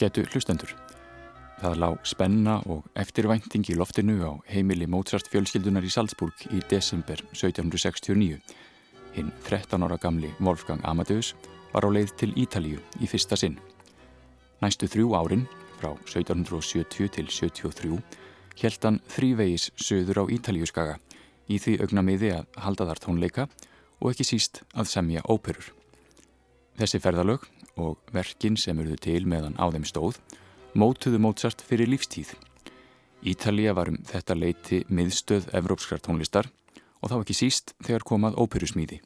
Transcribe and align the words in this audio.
Ágætu 0.00 0.22
hlustendur. 0.32 0.70
Það 1.60 1.74
lág 1.76 2.06
spenna 2.08 2.54
og 2.72 2.86
eftirvænting 2.96 3.66
í 3.68 3.74
loftinu 3.76 4.14
á 4.24 4.32
heimili 4.48 4.86
Mozart 4.88 5.28
fjölskyldunar 5.28 5.84
í 5.84 5.90
Salzburg 5.92 6.32
í 6.56 6.60
desember 6.70 7.20
1769. 7.36 8.38
Hinn 9.12 9.28
13 9.44 9.84
ára 9.84 9.98
gamli 10.00 10.30
Wolfgang 10.40 10.80
Amadeus 10.88 11.34
var 11.74 11.84
á 11.84 11.92
leið 11.92 12.14
til 12.16 12.32
Ítalíu 12.32 12.80
í 12.96 13.10
fyrsta 13.12 13.36
sinn. 13.36 13.58
Næstu 14.64 14.88
þrjú 14.88 15.12
árin, 15.20 15.44
frá 15.76 15.92
1770 16.08 17.12
til 17.18 17.28
73, 17.28 18.00
held 18.56 18.88
hann 18.88 19.02
þrývegis 19.04 19.68
söður 19.76 20.24
á 20.24 20.32
Ítalíuskaga 20.32 20.96
í 21.44 21.60
því 21.60 21.76
augnamiði 21.84 22.32
að 22.38 22.48
halda 22.56 22.88
þar 22.88 23.04
tónleika 23.04 23.50
og 24.00 24.14
ekki 24.14 24.32
síst 24.32 24.64
að 24.72 24.94
semja 24.96 25.28
óperur. 25.28 25.74
Þessi 26.80 27.04
ferðalög 27.04 27.44
og 27.80 28.14
verkin 28.14 28.58
sem 28.60 28.78
eruðu 28.78 29.00
til 29.06 29.24
meðan 29.26 29.58
á 29.58 29.66
þeim 29.72 29.88
stóð 29.88 30.20
mótuðu 30.74 31.18
Mozart 31.18 31.62
fyrir 31.66 31.90
lífstíð. 31.90 32.34
Ítalija 33.26 33.74
var 33.76 33.90
um 33.90 33.98
þetta 34.06 34.36
leiti 34.38 34.84
miðstöð 34.88 35.50
evrópskrar 35.56 36.00
tónlistar 36.04 36.48
og 37.00 37.10
þá 37.10 37.16
ekki 37.20 37.36
síst 37.36 37.74
þegar 37.82 38.06
komað 38.06 38.38
óperusmíði. 38.40 39.00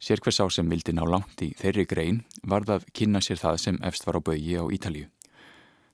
Sér 0.00 0.20
hvers 0.24 0.40
á 0.40 0.46
sem 0.48 0.68
vildi 0.68 0.94
ná 0.96 1.04
langt 1.04 1.42
í 1.44 1.50
þeirri 1.60 1.84
grein 1.88 2.22
varð 2.42 2.76
að 2.76 2.86
kynna 2.96 3.20
sér 3.20 3.40
það 3.40 3.58
sem 3.64 3.80
efst 3.84 4.06
var 4.08 4.16
á 4.16 4.20
baui 4.24 4.56
á 4.56 4.64
Ítalju. 4.64 5.06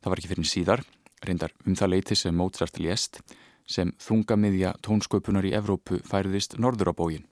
Það 0.01 0.11
var 0.11 0.21
ekki 0.21 0.31
fyrir 0.31 0.47
síðar, 0.47 0.83
reyndar 1.27 1.55
um 1.67 1.75
það 1.75 1.93
leiti 1.93 2.17
sem 2.19 2.37
Mozart 2.39 2.79
lést, 2.79 3.19
sem 3.67 3.91
þungamiðja 3.99 4.77
tónsköpunar 4.87 5.47
í 5.47 5.55
Evrópu 5.59 5.99
færðist 6.07 6.55
norður 6.63 6.95
á 6.95 6.99
bógin, 6.99 7.27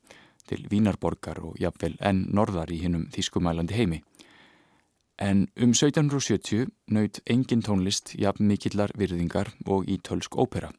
til 0.51 0.67
Vínarborgar 0.71 1.39
og 1.47 1.55
jafnvel 1.63 1.95
enn 2.03 2.27
norðar 2.35 2.73
í 2.75 2.81
hinnum 2.83 3.07
þýskumælandi 3.15 3.79
heimi. 3.79 4.03
En 5.19 5.47
um 5.55 5.71
1770 5.71 6.67
naut 6.91 7.21
engin 7.31 7.63
tónlist 7.63 8.15
jafn 8.19 8.49
mikillar 8.51 8.91
virðingar 8.99 9.53
og 9.67 9.87
í 9.87 10.01
tölsk 10.03 10.35
ópera 10.35 10.73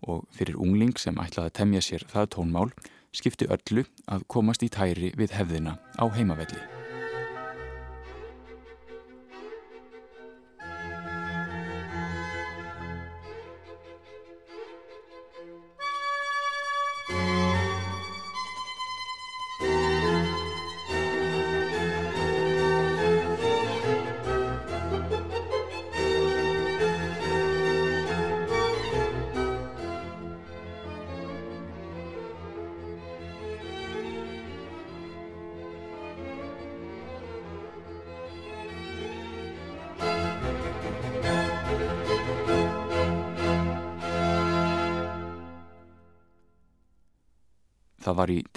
og 0.00 0.26
fyrir 0.34 0.58
ungling 0.58 0.96
sem 0.98 1.18
ætlaði 1.22 1.52
að 1.52 1.56
temja 1.60 1.84
sér 1.84 2.06
það 2.10 2.30
tónmál 2.34 2.68
skipti 3.14 3.46
öllu 3.46 3.86
að 4.10 4.26
komast 4.26 4.66
í 4.66 4.72
tæri 4.72 5.14
við 5.14 5.38
hefðina 5.38 5.78
á 5.98 6.04
heimavelli. 6.10 6.79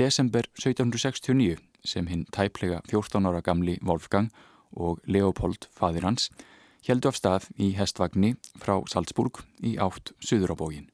Desember 0.04 0.44
1769 0.60 1.62
sem 1.88 2.08
hinn 2.08 2.26
tæplega 2.36 2.82
14 2.90 3.28
ára 3.30 3.42
gamli 3.44 3.78
Wolfgang 3.86 4.32
og 4.76 5.00
Leopold, 5.06 5.68
fadir 5.72 6.04
hans, 6.04 6.30
heldu 6.88 7.08
af 7.12 7.20
stað 7.20 7.48
í 7.62 7.72
hestvagni 7.78 8.34
frá 8.60 8.76
Salzburg 8.92 9.44
í 9.64 9.76
átt 9.80 10.12
Suður 10.20 10.56
á 10.56 10.60
bógin. 10.60 10.90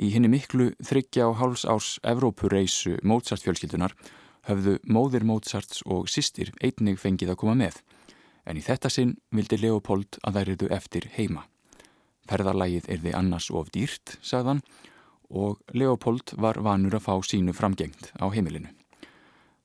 Í 0.00 0.12
henni 0.14 0.30
miklu 0.32 0.70
þryggja 0.80 1.28
á 1.28 1.30
háls 1.36 1.66
árs 1.68 1.98
Evrópureysu 2.06 2.96
Mozart 3.04 3.44
fjölskyldunar 3.44 3.96
höfðu 4.48 4.78
móðir 4.88 5.26
Mozarts 5.28 5.82
og 5.84 6.08
sýstir 6.08 6.54
einnig 6.64 7.00
fengið 7.02 7.34
að 7.34 7.40
koma 7.42 7.58
með, 7.58 7.82
en 8.48 8.56
í 8.56 8.64
þetta 8.64 8.88
sinn 8.88 9.18
vildi 9.36 9.60
Leopold 9.60 10.16
að 10.24 10.38
þær 10.38 10.54
erðu 10.54 10.70
eftir 10.78 11.10
heima. 11.18 11.44
Ferðarlægið 12.30 12.88
erði 12.94 13.12
annars 13.18 13.50
of 13.52 13.68
dýrt, 13.74 14.16
sagðan, 14.24 14.62
og 14.62 14.89
Leopold 15.30 16.34
var 16.42 16.58
vanur 16.58 16.96
að 16.98 17.04
fá 17.06 17.14
sínu 17.22 17.54
framgengt 17.54 18.10
á 18.18 18.26
heimilinu. 18.34 18.72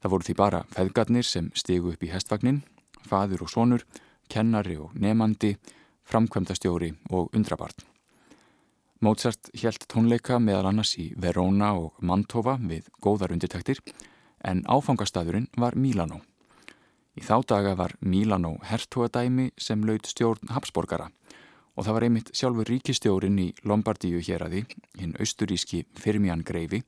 Það 0.01 0.11
voru 0.13 0.27
því 0.27 0.35
bara 0.37 0.65
feðgarnir 0.75 1.25
sem 1.25 1.49
stegu 1.57 1.89
upp 1.93 2.03
í 2.05 2.11
hestvagnin, 2.11 2.61
faður 3.09 3.45
og 3.47 3.49
sonur, 3.49 3.85
kennari 4.29 4.77
og 4.77 4.93
nefandi, 4.93 5.55
framkvæmdastjóri 6.05 6.91
og 7.09 7.33
undrabarn. 7.33 7.81
Mozart 9.01 9.49
helt 9.57 9.87
tónleika 9.89 10.37
meðal 10.39 10.69
annars 10.69 10.93
í 11.01 11.11
Verona 11.17 11.73
og 11.77 11.97
Mantova 11.99 12.55
við 12.61 12.87
góðar 13.01 13.33
undirtæktir 13.33 13.81
en 14.45 14.61
áfangastæðurinn 14.69 15.49
var 15.57 15.75
Milano. 15.75 16.21
Í 17.17 17.23
þá 17.25 17.41
daga 17.47 17.75
var 17.79 17.95
Milano 18.01 18.55
hertugadæmi 18.69 19.49
sem 19.57 19.81
laud 19.87 20.05
stjórn 20.05 20.53
Habsborgara 20.53 21.09
og 21.75 21.85
það 21.85 21.95
var 21.97 22.05
einmitt 22.07 22.31
sjálfur 22.35 22.69
ríkistjórin 22.71 23.39
í 23.39 23.49
Lombardíu 23.67 24.21
hér 24.23 24.45
að 24.45 24.55
því, 24.55 24.63
hinn 25.01 25.13
austuríski 25.19 25.83
Firmian 25.99 26.43
Greifi, 26.47 26.81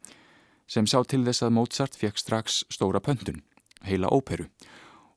sem 0.67 0.87
sá 0.87 1.01
til 1.03 1.23
þess 1.27 1.43
að 1.43 1.55
Mozart 1.59 1.95
fekk 1.99 2.19
strax 2.19 2.63
stóra 2.71 3.01
pöntun, 3.03 3.43
heila 3.87 4.11
óperu, 4.11 4.47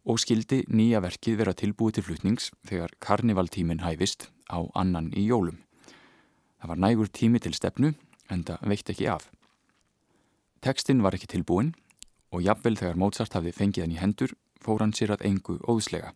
og 0.07 0.19
skildi 0.23 0.65
nýja 0.69 1.03
verkið 1.05 1.39
vera 1.43 1.55
tilbúið 1.55 1.99
til 1.99 2.07
flutnings 2.09 2.51
þegar 2.67 2.95
karnivaltímin 3.03 3.85
hæfist 3.85 4.31
á 4.51 4.59
annan 4.75 5.11
í 5.15 5.27
jólum. 5.29 5.61
Það 6.61 6.73
var 6.73 6.83
nægur 6.83 7.09
tími 7.09 7.41
til 7.41 7.55
stefnu, 7.55 7.95
en 8.31 8.45
það 8.45 8.67
veitt 8.73 8.91
ekki 8.93 9.09
af. 9.11 9.31
Tekstinn 10.61 11.03
var 11.03 11.17
ekki 11.17 11.31
tilbúin 11.31 11.73
og 12.31 12.43
jafnvel 12.45 12.77
þegar 12.79 12.99
Mozart 13.01 13.35
hafði 13.35 13.55
fengið 13.57 13.87
hann 13.87 13.95
í 13.95 14.01
hendur 14.01 14.35
fór 14.61 14.83
hann 14.85 14.93
sér 14.97 15.15
að 15.15 15.25
engu 15.31 15.57
óðslega. 15.65 16.13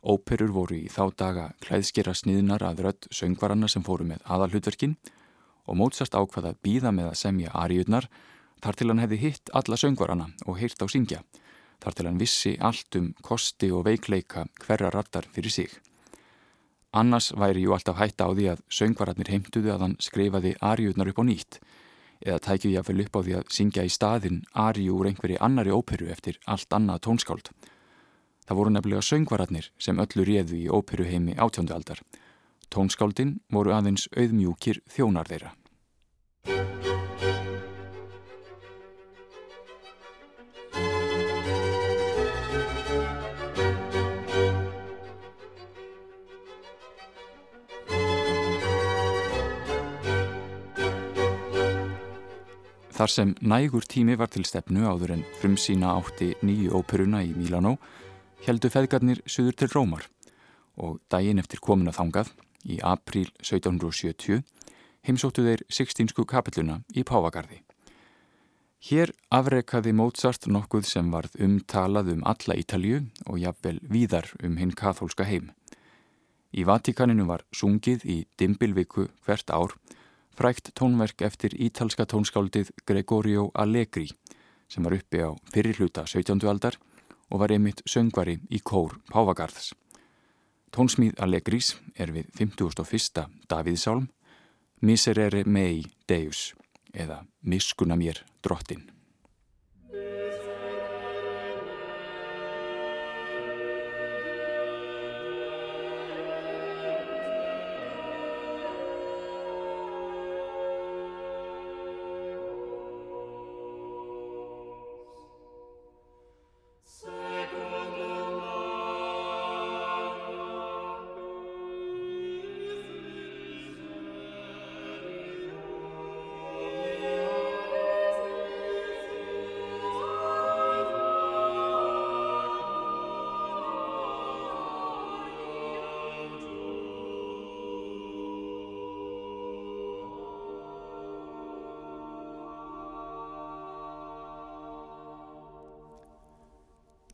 Óperur 0.00 0.52
voru 0.54 0.78
í 0.78 0.88
þá 0.88 1.02
daga 1.12 1.46
klæðskera 1.60 2.14
sniðnar 2.16 2.62
að 2.64 2.84
rödd 2.86 3.08
söngvaranna 3.12 3.68
sem 3.68 3.84
fóru 3.84 4.06
með 4.08 4.22
aðalhutverkin 4.24 4.94
og 5.68 5.76
Mozart 5.76 6.16
ákvaða 6.16 6.54
að 6.54 6.60
býða 6.64 6.92
með 6.96 7.10
að 7.10 7.18
semja 7.20 7.52
ariðnar 7.52 8.08
þar 8.64 8.78
til 8.78 8.88
hann 8.88 9.02
hefði 9.02 9.18
hitt 9.24 9.52
alla 9.52 9.76
söngvaranna 9.80 10.30
og 10.46 10.56
heyrt 10.60 10.80
á 10.80 10.86
syngja, 10.88 11.20
þar 11.84 11.96
til 11.96 12.06
hann 12.08 12.20
vissi 12.20 12.54
allt 12.60 12.96
um 12.96 13.10
kosti 13.24 13.68
og 13.72 13.84
veikleika 13.88 14.46
hverra 14.64 14.90
rattar 14.94 15.28
fyrir 15.28 15.52
sig. 15.52 15.68
Annars 16.96 17.30
væri 17.36 17.66
jú 17.66 17.74
alltaf 17.76 18.00
hætta 18.00 18.26
á 18.26 18.30
því 18.32 18.46
að 18.54 18.62
söngvararnir 18.72 19.30
heimtuðu 19.30 19.74
að 19.74 19.84
hann 19.84 19.98
skrifaði 20.02 20.56
ariðnar 20.64 21.12
upp 21.12 21.20
á 21.22 21.24
nýtt 21.28 21.60
eða 22.20 22.40
tækju 22.48 22.72
ég 22.72 22.80
að 22.80 22.88
fylg 22.88 23.04
upp 23.06 23.20
á 23.20 23.24
því 23.24 23.36
að 23.38 23.52
syngja 23.56 23.84
í 23.84 23.92
staðin 23.92 24.40
ariðu 24.52 24.96
úr 24.96 25.10
einhverji 25.12 25.38
annari 25.40 25.72
óperu 25.72 26.08
eftir 26.12 26.40
allt 26.50 26.72
annað 26.76 27.04
tónskáld. 27.06 27.52
Það 28.50 28.58
voru 28.58 28.70
nefnilega 28.74 29.06
söngvararnir 29.06 29.66
sem 29.78 30.00
öllu 30.02 30.24
réðu 30.26 30.56
í 30.58 30.64
óperuheimi 30.74 31.36
átjóndu 31.38 31.70
aldar. 31.70 32.00
Tónskáldin 32.66 33.36
voru 33.46 33.70
aðeins 33.70 34.08
auðmjúkir 34.10 34.80
þjónar 34.90 35.30
þeirra. 35.30 35.52
Þar 52.98 53.14
sem 53.14 53.38
nægur 53.46 53.86
tími 53.86 54.18
var 54.18 54.34
til 54.34 54.42
stefnu 54.42 54.90
áður 54.90 55.20
en 55.20 55.26
frumsýna 55.38 55.94
átti 56.02 56.34
nýju 56.42 56.74
óperuna 56.82 57.22
í 57.22 57.30
Mílanó 57.38 57.78
heldu 58.46 58.70
feðgarnir 58.72 59.20
suður 59.28 59.56
til 59.60 59.68
Rómar 59.74 60.06
og 60.80 61.00
daginn 61.12 61.40
eftir 61.42 61.60
komuna 61.60 61.92
þangað 61.92 62.30
í 62.64 62.78
apríl 62.84 63.28
1770 63.42 64.40
heimsóttu 65.06 65.44
þeir 65.44 65.64
Sixtínsku 65.72 66.24
kapelluna 66.28 66.80
í 66.96 67.04
Pávagarði. 67.04 67.60
Hér 68.80 69.12
afrekaði 69.28 69.92
Mozart 69.92 70.46
nokkuð 70.48 70.86
sem 70.88 71.10
varð 71.12 71.36
umtalað 71.44 72.14
um 72.14 72.24
alla 72.24 72.56
Ítalju 72.56 73.02
og 73.26 73.40
jafnvel 73.42 73.76
víðar 73.84 74.30
um 74.40 74.56
hinn 74.56 74.72
kathólska 74.72 75.26
heim. 75.28 75.50
Í 76.56 76.64
Vatikaninu 76.66 77.28
var 77.28 77.44
sungið 77.54 78.06
í 78.08 78.22
Dimbilviku 78.40 79.10
hvert 79.26 79.52
ár 79.52 79.76
frækt 80.34 80.72
tónverk 80.74 81.20
eftir 81.22 81.52
ítalska 81.60 82.08
tónskáldið 82.08 82.72
Gregorio 82.88 83.50
Allegri 83.54 84.08
sem 84.70 84.86
var 84.86 84.96
uppi 84.96 85.20
á 85.20 85.30
fyrirluta 85.52 86.06
17. 86.08 86.40
aldar 86.48 86.78
og 87.30 87.40
var 87.42 87.54
einmitt 87.54 87.82
söngvari 87.86 88.38
í 88.50 88.60
kór 88.62 88.98
Pávagarðs. 89.10 89.72
Tónsmíð 90.70 91.18
Allegris 91.18 91.74
er 91.98 92.12
við 92.14 92.30
51. 92.38 93.26
Davíðsálm 93.50 94.08
Miserere 94.80 95.42
mei 95.44 95.84
Deus 96.08 96.54
eða 96.94 97.24
Miskuna 97.42 97.98
mér 97.98 98.22
drottin. 98.42 98.99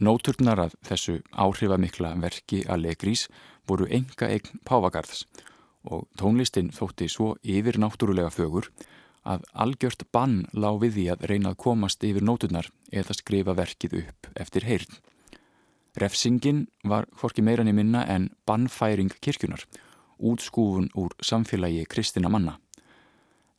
Nóturnar 0.06 0.60
að 0.66 0.74
þessu 0.86 1.16
áhrifamikla 1.32 2.12
verki 2.22 2.62
að 2.70 2.84
legrís 2.84 3.26
voru 3.66 3.88
enga 3.90 4.28
eign 4.30 4.60
Pávagarðs 4.68 5.24
og 5.86 6.06
tónlistin 6.18 6.70
þótti 6.74 7.08
svo 7.10 7.32
yfir 7.42 7.78
náttúrulega 7.82 8.30
fögur 8.34 8.68
að 9.26 9.46
algjört 9.64 10.04
bann 10.14 10.44
lág 10.54 10.78
við 10.84 10.96
því 10.96 11.06
að 11.14 11.26
reyna 11.30 11.52
að 11.52 11.60
komast 11.64 12.06
yfir 12.06 12.22
nóturnar 12.22 12.68
eða 12.92 13.16
skrifa 13.18 13.56
verkið 13.58 13.98
upp 14.04 14.28
eftir 14.38 14.66
heyrn. 14.68 14.98
Refsingin 15.96 16.66
var 16.84 17.08
hvorki 17.18 17.42
meirann 17.42 17.70
í 17.72 17.74
minna 17.74 18.04
en 18.06 18.28
bannfæring 18.46 19.14
kirkjunar, 19.24 19.64
útskúfun 20.20 20.90
úr 20.94 21.16
samfélagi 21.24 21.86
kristina 21.90 22.30
manna. 22.30 22.58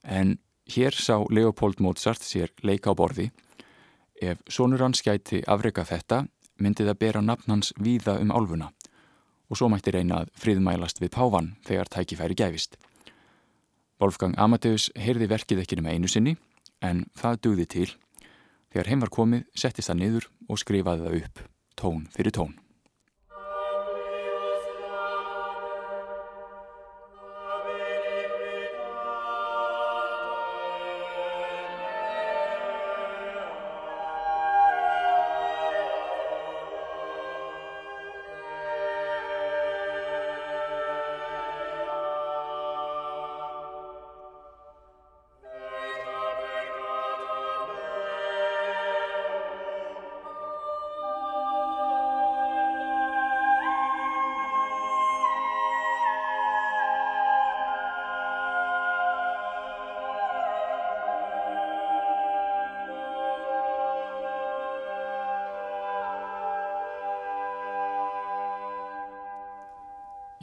En 0.04 0.38
hér 0.70 0.96
sá 0.96 1.18
Leopold 1.30 1.82
Mozart 1.84 2.24
sér 2.24 2.54
leika 2.64 2.94
á 2.94 2.96
borði. 2.96 3.32
Ef 4.22 4.40
sonur 4.50 4.82
hans 4.86 5.04
gæti 5.06 5.44
afrega 5.46 5.84
þetta, 5.86 6.26
myndi 6.60 6.86
það 6.88 7.00
bera 7.04 7.22
nafn 7.22 7.54
hans 7.56 7.74
víða 7.80 8.18
um 8.22 8.34
álfuna 8.34 8.72
og 9.48 9.60
svo 9.60 9.70
mætti 9.72 9.94
reyna 9.96 10.24
að 10.24 10.34
friðmælast 10.42 11.00
við 11.02 11.14
pávan 11.16 11.54
þegar 11.68 11.92
tækifæri 11.94 12.36
gæfist. 12.36 12.76
Wolfgang 14.02 14.36
Amadeus 14.38 14.92
heyrði 15.00 15.30
verkið 15.32 15.64
ekki 15.64 15.80
nema 15.80 15.96
einu 15.96 16.12
sinni 16.12 16.36
en 16.84 17.06
það 17.18 17.42
dugði 17.48 17.68
til. 17.74 17.90
Þegar 18.74 18.92
heim 18.92 19.04
var 19.06 19.14
komið 19.14 19.46
settist 19.56 19.90
það 19.90 20.02
niður 20.04 20.30
og 20.50 20.62
skrifaði 20.62 21.06
það 21.08 21.20
upp 21.22 21.44
tón 21.80 22.08
fyrir 22.14 22.36
tón. 22.36 22.58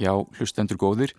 Já, 0.04 0.12
hlustendur 0.36 0.76
góðir, 0.76 1.14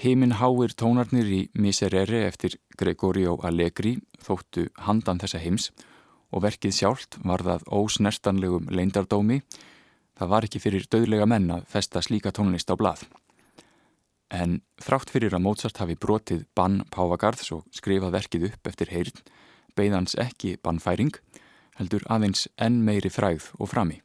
heiminn 0.00 0.38
háir 0.38 0.72
tónarnir 0.72 1.26
í 1.28 1.40
Miserere 1.60 2.22
eftir 2.24 2.54
Gregorio 2.80 3.34
Allegri 3.44 3.98
þóttu 4.24 4.70
handan 4.86 5.20
þessa 5.20 5.40
heims 5.42 5.66
og 6.32 6.46
verkið 6.46 6.72
sjálft 6.78 7.18
var 7.28 7.44
það 7.44 7.66
ósnertanlegum 7.76 8.70
leindardómi. 8.72 9.42
Það 10.16 10.32
var 10.32 10.48
ekki 10.48 10.62
fyrir 10.64 10.88
döðlega 10.88 11.26
menn 11.28 11.50
að 11.58 11.66
festa 11.74 12.00
slíka 12.00 12.32
tónlist 12.32 12.72
á 12.72 12.74
blað. 12.80 13.04
En 14.32 14.62
þrátt 14.80 15.12
fyrir 15.12 15.36
að 15.36 15.44
Mozart 15.50 15.82
hafi 15.82 15.98
brotið 16.00 16.46
bann 16.56 16.86
Pávagarðs 16.88 17.52
og 17.58 17.68
skrifað 17.68 18.16
verkið 18.16 18.48
upp 18.48 18.72
eftir 18.72 18.94
heyrn, 18.96 19.20
beigðans 19.76 20.16
ekki 20.16 20.56
bannfæring, 20.64 21.12
heldur 21.76 22.08
aðeins 22.08 22.48
enn 22.56 22.80
meiri 22.80 23.12
fræð 23.12 23.52
og 23.60 23.74
frami. 23.74 24.00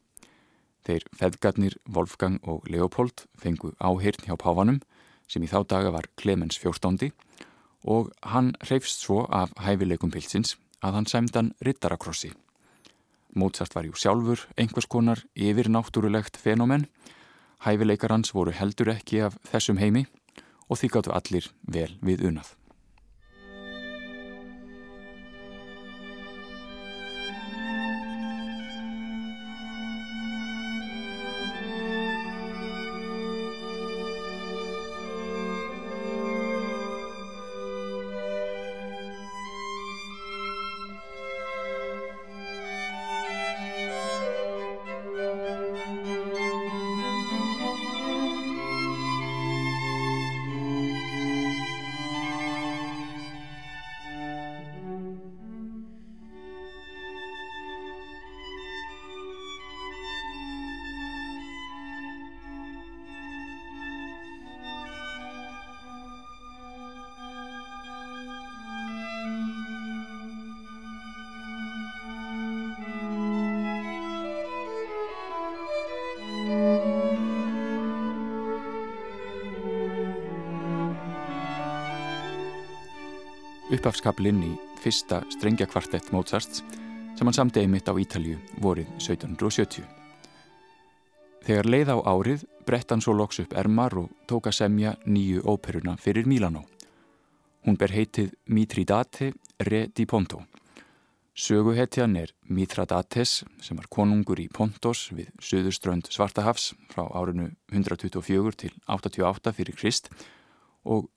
Þeir 0.86 1.06
feðgarnir 1.18 1.76
Wolfgang 1.86 2.40
og 2.44 2.66
Leopold 2.70 3.26
fengu 3.38 3.74
áheirn 3.78 4.26
hjá 4.26 4.36
Páfanum 4.40 4.82
sem 5.30 5.44
í 5.44 5.50
þá 5.50 5.62
daga 5.70 5.92
var 5.94 6.10
Clemens 6.18 6.60
XIV 6.60 7.12
og 7.88 8.12
hann 8.34 8.54
reyfst 8.70 9.02
svo 9.02 9.26
af 9.30 9.54
hæfileikum 9.62 10.14
pilsins 10.14 10.56
að 10.82 10.98
hann 10.98 11.10
sæmdan 11.10 11.52
rittarakrossi. 11.66 12.32
Mozart 13.38 13.76
var 13.76 13.88
jú 13.88 13.96
sjálfur 13.96 14.46
einhvers 14.60 14.90
konar 14.92 15.22
yfir 15.36 15.70
náttúrulegt 15.72 16.38
fenomen, 16.38 16.88
hæfileikar 17.64 18.12
hans 18.12 18.34
voru 18.36 18.52
heldur 18.52 18.92
ekki 18.96 19.22
af 19.28 19.38
þessum 19.48 19.80
heimi 19.80 20.08
og 20.68 20.82
því 20.82 20.92
gáttu 20.96 21.14
allir 21.16 21.52
vel 21.68 21.94
við 22.02 22.26
unað. 22.32 22.61
Upphafskablinn 83.82 84.44
í 84.46 84.52
fyrsta 84.78 85.24
strengjakvartett 85.34 86.12
Mozarts 86.14 86.60
sem 87.18 87.26
hann 87.26 87.34
samdegi 87.34 87.66
mitt 87.66 87.88
á 87.90 87.98
Ítalju 87.98 88.38
vorið 88.62 88.92
1770. 89.02 89.82
Þegar 91.42 91.70
leið 91.74 91.90
á 91.90 91.98
árið 92.06 92.44
brett 92.68 92.94
hann 92.94 93.02
svo 93.02 93.16
loks 93.18 93.42
upp 93.42 93.56
ermar 93.58 93.96
og 93.98 94.12
tók 94.30 94.52
að 94.52 94.58
semja 94.60 94.92
nýju 95.10 95.42
óperuna 95.50 95.96
fyrir 95.98 96.30
Milano. 96.30 96.62
Hún 97.66 97.80
ber 97.82 97.90
heitið 97.96 98.36
Mitridate 98.54 99.32
Re 99.66 99.88
di 99.90 100.06
Ponto. 100.06 100.44
Söguhetjan 101.34 102.20
er 102.22 102.36
Mitradates 102.54 103.42
sem 103.66 103.80
var 103.80 103.90
konungur 103.90 104.38
í 104.44 104.46
Pontos 104.54 105.08
við 105.10 105.34
söðuströnd 105.42 106.12
Svartahafs 106.14 106.76
frá 106.94 107.08
árinu 107.18 107.50
124 107.74 108.54
til 108.62 108.78
88 108.86 109.56
fyrir 109.58 109.80
Krist 109.80 110.14
og 110.14 110.22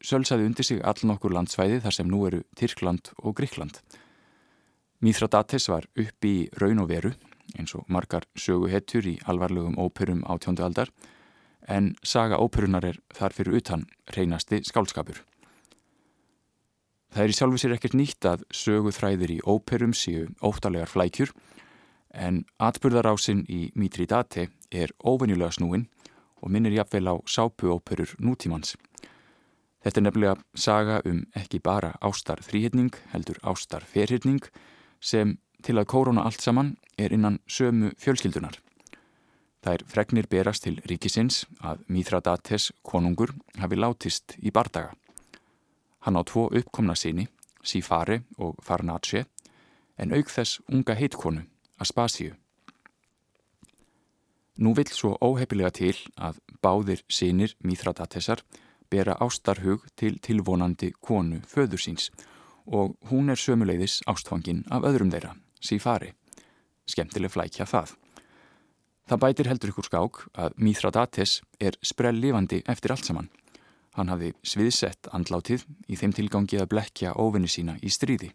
sölsaði 0.04 0.48
undir 0.48 0.66
sig 0.66 0.80
all 0.84 1.00
nokkur 1.08 1.32
landsvæði 1.32 1.80
þar 1.84 1.96
sem 1.96 2.08
nú 2.10 2.24
eru 2.28 2.42
Tyrkland 2.56 3.12
og 3.22 3.36
Gríkland. 3.38 3.80
Mithridates 5.00 5.68
var 5.68 5.86
uppi 5.96 6.32
í 6.44 6.48
raun 6.60 6.82
og 6.84 6.88
veru 6.88 7.12
eins 7.58 7.74
og 7.76 7.84
margar 7.92 8.24
söguhettur 8.36 9.06
í 9.06 9.18
alvarlegum 9.28 9.76
óperum 9.80 10.24
á 10.24 10.32
tjóndu 10.40 10.64
aldar 10.64 10.90
en 11.68 11.94
saga 12.04 12.40
óperunar 12.40 12.84
er 12.84 13.00
þar 13.14 13.36
fyrir 13.36 13.58
utan 13.60 13.86
reynasti 14.16 14.62
skálskapur. 14.64 15.22
Það 17.14 17.24
er 17.24 17.30
í 17.30 17.36
sjálfu 17.36 17.60
sér 17.62 17.76
ekkert 17.76 17.94
nýtt 17.94 18.26
að 18.26 18.44
söguþræðir 18.50 19.36
í 19.36 19.42
óperum 19.46 19.94
séu 19.94 20.26
óttalegar 20.42 20.90
flækjur 20.90 21.30
en 22.14 22.42
atbyrðarásinn 22.58 23.44
í 23.50 23.68
Mithridate 23.78 24.48
er 24.70 24.90
óvenjulega 25.04 25.54
snúin 25.54 25.86
og 26.42 26.50
minnir 26.50 26.74
jafnveil 26.74 27.12
á 27.12 27.14
sápuóperur 27.24 28.16
nútímans. 28.18 28.74
Þetta 29.84 30.00
er 30.00 30.04
nefnilega 30.06 30.34
saga 30.56 31.00
um 31.04 31.18
ekki 31.36 31.60
bara 31.60 31.90
ástar 32.00 32.40
þrýhyrning 32.40 32.94
heldur 33.12 33.36
ástar 33.44 33.84
ferhyrning 33.84 34.40
sem 35.00 35.36
til 35.64 35.76
að 35.76 35.90
kórona 35.92 36.24
allt 36.24 36.40
saman 36.40 36.70
er 36.96 37.12
innan 37.12 37.36
sömu 37.44 37.92
fjölskyldunar. 38.00 38.56
Er 39.64 39.84
fregnir 39.88 40.26
berast 40.28 40.64
til 40.64 40.80
ríkisins 40.88 41.44
að 41.60 41.84
Mithridates 41.88 42.70
konungur 42.84 43.32
hafi 43.60 43.76
látist 43.76 44.36
í 44.40 44.52
bardaga. 44.52 44.92
Hann 46.04 46.16
á 46.20 46.22
tvo 46.24 46.50
uppkomna 46.52 46.96
síni, 46.96 47.28
Sifare 47.64 48.22
og 48.36 48.60
Farnace, 48.64 49.24
en 49.96 50.12
auk 50.12 50.28
þess 50.28 50.60
unga 50.68 50.96
heitkonu, 50.96 51.46
Aspasíu. 51.80 52.34
Nú 54.60 54.74
vill 54.76 54.92
svo 54.92 55.16
óhefilega 55.20 55.72
til 55.72 55.96
að 56.16 56.40
báðir 56.60 57.00
sínir 57.08 57.56
Mithridatesar 57.64 58.44
bera 58.94 59.18
ástarhug 59.26 59.84
til 59.98 60.20
tilvonandi 60.22 60.92
konu 61.02 61.42
föður 61.50 61.82
síns 61.82 62.08
og 62.64 62.94
hún 63.10 63.28
er 63.28 63.40
sömuleiðis 63.40 64.00
ástfangin 64.08 64.64
af 64.72 64.86
öðrum 64.88 65.10
þeirra, 65.12 65.34
Sifari. 65.60 66.14
Skemtileg 66.88 67.32
flækja 67.32 67.66
það. 67.68 67.94
Það 69.08 69.20
bætir 69.20 69.48
heldur 69.50 69.72
ykkur 69.72 69.88
skák 69.88 70.20
að 70.40 70.54
Mithridates 70.64 71.40
er 71.60 71.76
sprell 71.84 72.16
lifandi 72.16 72.62
eftir 72.64 72.94
allt 72.94 73.08
saman. 73.08 73.28
Hann 73.94 74.10
hafði 74.10 74.32
sviðsett 74.42 75.10
andlátið 75.12 75.66
í 75.88 75.98
þeim 76.00 76.14
tilgangi 76.16 76.58
að 76.60 76.70
blekja 76.72 77.12
óvinni 77.20 77.50
sína 77.52 77.76
í 77.84 77.92
stríði. 77.92 78.32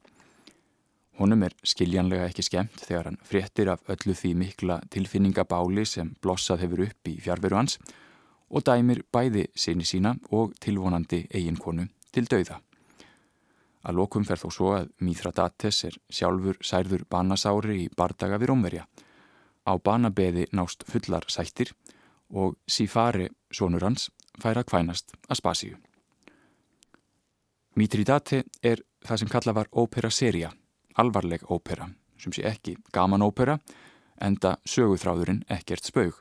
Honum 1.20 1.42
er 1.44 1.56
skiljanlega 1.68 2.30
ekki 2.30 2.46
skemmt 2.46 2.86
þegar 2.86 3.10
hann 3.10 3.18
fréttir 3.28 3.74
af 3.74 3.82
öllu 3.92 4.14
því 4.16 4.36
mikla 4.40 4.78
tilfinningabáli 4.94 5.84
sem 5.90 6.14
blossað 6.24 6.64
hefur 6.64 6.86
upp 6.86 7.12
í 7.12 7.18
fjárveru 7.20 7.60
hans 7.60 7.80
og 8.50 8.66
dæmir 8.66 9.04
bæði 9.12 9.48
sinni 9.56 9.86
sína 9.86 10.16
og 10.32 10.56
tilvonandi 10.62 11.26
eiginkonu 11.34 11.88
til 12.12 12.26
dauða. 12.26 12.60
Að 13.86 13.96
lokum 13.96 14.26
fer 14.28 14.42
þó 14.42 14.50
svo 14.52 14.74
að 14.76 14.90
Mithridates 15.00 15.84
er 15.88 15.96
sjálfur 16.10 16.58
særður 16.62 17.06
banasári 17.10 17.86
í 17.86 17.92
bardaga 17.96 18.40
við 18.42 18.52
Rómverja 18.52 18.88
Á 19.70 19.78
banabeði 19.78 20.48
nást 20.56 20.86
fullar 20.90 21.28
sættir 21.30 21.74
og 22.30 22.56
Sifari, 22.68 23.28
sonur 23.52 23.86
hans, 23.86 24.10
fær 24.42 24.58
að 24.62 24.70
kvænast 24.72 25.14
að 25.28 25.40
spasíu. 25.42 25.76
Mitridate 27.78 28.44
er 28.66 28.82
það 29.06 29.22
sem 29.22 29.32
kalla 29.32 29.54
var 29.56 29.70
ópera 29.72 30.10
seria, 30.12 30.50
alvarleg 30.98 31.46
ópera, 31.52 31.90
sem 32.18 32.34
sé 32.34 32.46
ekki 32.50 32.76
gaman 32.94 33.24
ópera, 33.24 33.60
enda 34.22 34.58
söguþráðurinn 34.66 35.46
ekkert 35.50 35.86
spaug. 35.86 36.18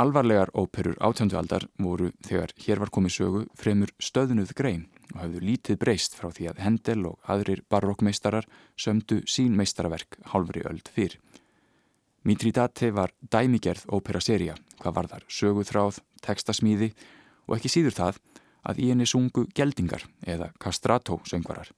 Alvarlegar 0.00 0.48
óperur 0.56 0.96
átjöndu 0.96 1.36
aldar 1.36 1.66
voru 1.76 2.06
þegar 2.24 2.54
hér 2.64 2.78
var 2.80 2.88
komið 2.94 3.12
sögu 3.12 3.40
fremur 3.58 3.90
stöðnuð 4.00 4.54
grein 4.56 4.86
og 5.10 5.18
hafðu 5.20 5.42
lítið 5.44 5.76
breyst 5.82 6.16
frá 6.16 6.30
því 6.32 6.46
að 6.48 6.62
Hendel 6.64 7.02
og 7.10 7.28
aðrir 7.34 7.60
barokkmeistarar 7.68 8.48
sömdu 8.80 9.18
sín 9.28 9.58
meistaraverk 9.58 10.16
hálfri 10.32 10.62
öld 10.70 10.88
fyrr. 10.94 11.18
Mitridate 12.24 12.88
var 12.96 13.12
dæmigerð 13.20 13.84
óperaserja, 13.92 14.56
hvað 14.80 14.96
var 14.96 15.10
þar 15.12 15.28
söguþráð, 15.28 16.00
tekstasmíði 16.24 16.92
og 17.44 17.58
ekki 17.58 17.74
síður 17.76 17.98
það 18.00 18.24
að 18.72 18.80
í 18.80 18.90
henni 18.94 19.12
sungu 19.12 19.46
geldingar 19.52 20.08
eða 20.24 20.48
castrato 20.64 21.20
söngvarar. 21.28 21.68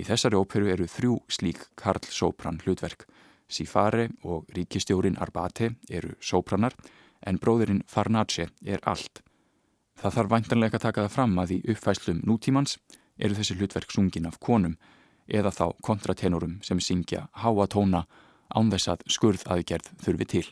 Í 0.00 0.08
þessari 0.08 0.40
óperu 0.40 0.72
eru 0.72 0.88
þrjú 0.88 1.20
slík 1.28 1.68
Karl 1.76 2.08
Sopran 2.08 2.62
hlutverk. 2.64 3.04
Sifare 3.44 4.08
og 4.24 4.48
ríkistjórin 4.56 5.20
Arbate 5.20 5.74
eru 5.92 6.16
sopranar 6.24 6.72
en 7.26 7.38
bróðurinn 7.40 7.84
Farnace 7.88 8.48
er 8.64 8.82
allt. 8.84 9.22
Það 10.00 10.16
þarf 10.18 10.30
væntanlega 10.32 10.78
að 10.78 10.86
taka 10.86 11.06
það 11.06 11.14
fram 11.14 11.38
að 11.40 11.54
í 11.56 11.58
uppfæslum 11.72 12.20
nútímans 12.28 12.78
eru 13.18 13.36
þessi 13.38 13.56
hlutverk 13.58 13.94
sungin 13.94 14.28
af 14.28 14.40
konum 14.42 14.76
eða 15.26 15.52
þá 15.54 15.66
kontratenorum 15.86 16.58
sem 16.62 16.80
syngja 16.80 17.28
háa 17.42 17.66
tóna 17.70 18.04
án 18.54 18.72
þess 18.72 18.90
að 18.92 19.06
skurð 19.16 19.46
aðgerð 19.50 19.92
þurfi 20.04 20.28
til. 20.34 20.46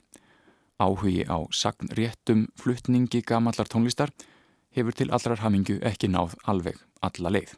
Áhugi 0.80 1.26
á 1.28 1.38
sagnréttum 1.52 2.46
fluttningi 2.58 3.20
gamallar 3.22 3.68
tónlistar 3.68 4.10
hefur 4.72 4.96
til 4.96 5.12
allrar 5.12 5.42
hamingu 5.44 5.78
ekki 5.84 6.08
náð 6.08 6.38
alveg 6.48 6.80
alla 7.04 7.34
leið. 7.36 7.52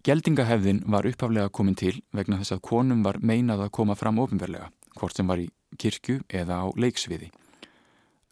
Geldingahefðin 0.00 0.84
var 0.88 1.04
uppaflega 1.04 1.52
komin 1.52 1.76
til 1.76 1.98
vegna 2.16 2.38
þess 2.40 2.56
að 2.56 2.62
konum 2.64 3.02
var 3.04 3.18
meinað 3.20 3.66
að 3.66 3.74
koma 3.76 3.96
fram 4.00 4.18
ofinverlega, 4.22 4.70
hvort 5.00 5.16
sem 5.16 5.28
var 5.28 5.40
í 5.40 5.48
kirkju 5.80 6.20
eða 6.28 6.60
á 6.62 6.66
leiksviði. 6.76 7.30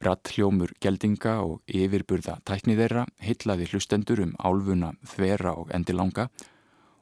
Ratt 0.04 0.30
hljómur 0.34 0.70
geldinga 0.78 1.40
og 1.42 1.62
yfirburða 1.66 2.36
tækni 2.46 2.76
þeirra 2.78 3.08
heitlaði 3.24 3.66
hlustendur 3.72 4.22
um 4.22 4.36
álfuna 4.38 4.92
þvera 5.02 5.56
og 5.58 5.72
endilanga 5.74 6.28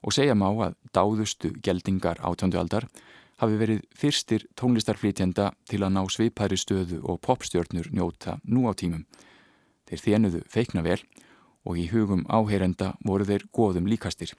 og 0.00 0.14
segja 0.16 0.36
má 0.38 0.48
að 0.48 0.78
dáðustu 0.96 1.50
geldingar 1.66 2.22
átjöndualdar 2.24 2.86
hafi 3.42 3.58
verið 3.60 3.82
fyrstir 3.92 4.46
tónlistarflítjenda 4.56 5.50
til 5.68 5.82
að 5.84 5.92
ná 5.92 6.02
svipæri 6.08 6.56
stöðu 6.56 7.02
og 7.04 7.20
popstjörnur 7.20 7.90
njóta 7.92 8.38
nú 8.48 8.64
á 8.64 8.72
tímum. 8.72 9.04
Þeir 9.86 10.04
þjenuðu 10.06 10.42
feikna 10.48 10.84
vel 10.86 11.02
og 11.66 11.76
í 11.76 11.88
hugum 11.90 12.24
áheyrenda 12.32 12.94
voru 13.04 13.26
þeir 13.28 13.44
goðum 13.52 13.90
líkastir. 13.90 14.32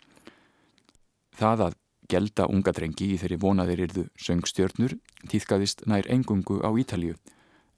Það 1.37 1.67
að 1.67 1.77
gelda 2.09 2.47
unga 2.47 2.71
drengi 2.71 3.11
í 3.13 3.17
þeirri 3.19 3.39
vonaðir 3.41 3.83
yrðu 3.87 4.05
söngstjörnur 4.21 4.95
týðkaðist 5.31 5.85
nær 5.87 6.07
engungu 6.11 6.59
á 6.63 6.69
Ítalju 6.71 7.17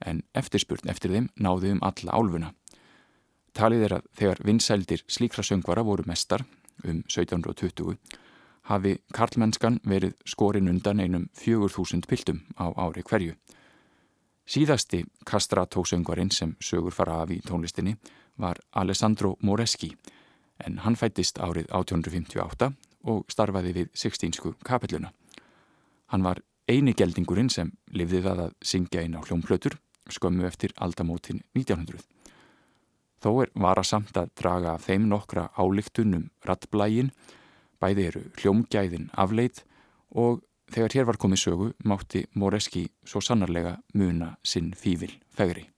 en 0.06 0.22
eftirspurn 0.34 0.88
eftir 0.88 1.12
þeim 1.12 1.28
náðu 1.36 1.74
um 1.74 1.82
alla 1.84 2.16
álfuna. 2.16 2.54
Talið 3.52 3.84
er 3.86 3.94
að 3.98 4.08
þegar 4.16 4.42
vinsældir 4.46 5.04
slíkra 5.10 5.44
söngvara 5.44 5.84
voru 5.84 6.06
mestar 6.06 6.44
um 6.84 7.02
1720 7.10 7.98
hafi 8.70 8.96
karlmennskan 9.16 9.80
verið 9.84 10.14
skorin 10.28 10.70
undan 10.70 11.00
einum 11.00 11.28
4000 11.34 12.06
piltum 12.08 12.44
á 12.54 12.70
ári 12.76 13.02
hverju. 13.02 13.34
Síðasti 14.50 15.04
kastratósöngvarinn 15.26 16.30
sem 16.34 16.56
sögur 16.60 16.94
fara 16.94 17.20
af 17.22 17.30
í 17.30 17.40
tónlistinni 17.46 17.96
var 18.38 18.58
Alessandro 18.72 19.36
Moreschi 19.42 19.92
en 20.64 20.80
hann 20.84 20.96
fættist 20.96 21.38
árið 21.38 21.68
1858 21.70 22.72
og 23.04 23.24
starfaði 23.32 23.74
við 23.76 23.92
Sixtínsku 23.94 24.54
kapelluna. 24.64 25.12
Hann 26.10 26.24
var 26.26 26.42
eini 26.70 26.94
geldingurinn 26.94 27.50
sem 27.50 27.72
lifði 27.94 28.22
það 28.26 28.44
að 28.46 28.56
syngja 28.72 29.04
inn 29.06 29.16
á 29.18 29.20
hljómplötur 29.22 29.78
skömmu 30.10 30.46
eftir 30.48 30.74
aldamótin 30.82 31.42
1900. 31.54 32.02
Þó 33.20 33.30
er 33.44 33.50
varasamt 33.54 34.16
að 34.16 34.30
draga 34.40 34.76
þeim 34.80 35.08
nokkra 35.10 35.50
álíktunum 35.56 36.30
rattblægin, 36.46 37.10
bæði 37.80 38.06
eru 38.08 38.22
hljómgæðin 38.40 39.10
afleit 39.12 39.62
og 40.10 40.40
þegar 40.72 40.96
hér 40.96 41.10
var 41.10 41.20
komið 41.20 41.42
sögu 41.44 41.68
mátti 41.84 42.24
Moreski 42.34 42.86
svo 43.04 43.20
sannarlega 43.24 43.76
muna 43.94 44.34
sinn 44.42 44.72
fývil 44.76 45.12
fegri. 45.36 45.68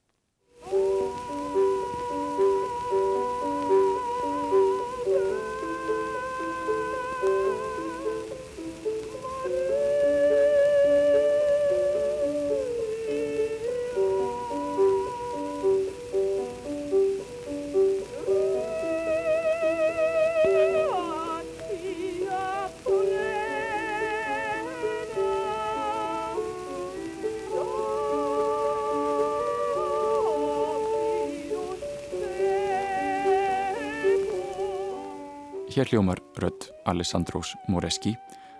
Hér 35.73 35.87
hljómar 35.89 36.19
rödd 36.37 36.69
Alessandros 36.85 37.55
Moreski 37.67 38.19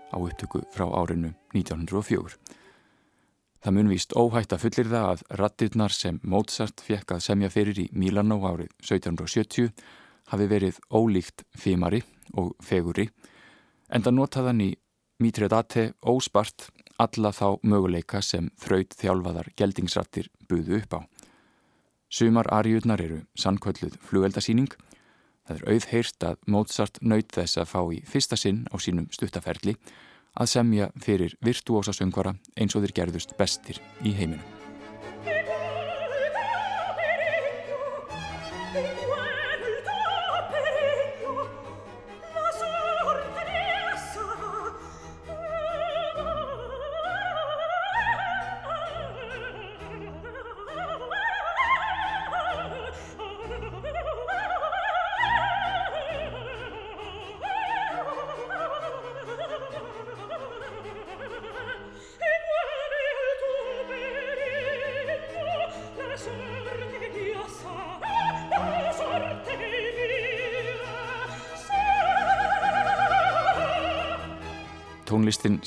á 0.09 0.17
upptöku 0.17 0.63
frá 0.73 0.87
árinu 0.89 1.35
1904. 1.53 2.39
Það 3.61 3.75
mun 3.77 3.91
víst 3.93 4.15
óhætt 4.17 4.55
að 4.57 4.63
fullir 4.63 4.89
það 4.89 5.09
að 5.11 5.25
rattirnar 5.41 5.93
sem 5.93 6.21
Mozart 6.25 6.81
fekk 6.81 7.13
að 7.13 7.25
semja 7.27 7.51
fyrir 7.53 7.81
í 7.83 7.85
Milano 7.93 8.39
árið 8.49 8.71
1770 8.81 9.69
hafi 10.33 10.47
verið 10.49 10.79
ólíkt 10.89 11.45
fimari 11.53 12.01
og 12.33 12.55
feguri 12.65 13.11
en 13.93 14.01
það 14.01 14.17
notaðan 14.17 14.65
í 14.65 14.71
Mitredate 15.21 15.91
óspart 16.01 16.71
alla 16.97 17.35
þá 17.37 17.61
möguleika 17.61 18.23
sem 18.25 18.49
þraut 18.57 18.97
þjálfaðar 18.97 19.53
geldingsrattir 19.61 20.33
buðu 20.49 20.81
upp 20.81 20.97
á. 20.97 21.01
Sumar 22.09 22.49
ariðurnar 22.49 23.05
eru 23.05 23.21
sannkvölluð 23.37 24.01
flugeldasíning 24.01 24.73
Það 25.49 25.59
er 25.59 25.75
auðheyrt 25.75 26.27
að 26.29 26.41
Mozart 26.55 27.03
naut 27.03 27.35
þess 27.35 27.59
að 27.59 27.71
fá 27.73 27.81
í 27.91 28.01
fyrsta 28.07 28.39
sinn 28.39 28.65
á 28.71 28.77
sínum 28.79 29.11
stuttaferli 29.11 29.77
að 30.39 30.53
semja 30.55 30.91
fyrir 31.03 31.37
virtuósa 31.45 31.95
söngvara 31.97 32.37
eins 32.57 32.77
og 32.77 32.87
þeir 32.87 32.99
gerðust 33.03 33.37
bestir 33.39 33.83
í 34.07 34.15
heiminum. 34.17 34.62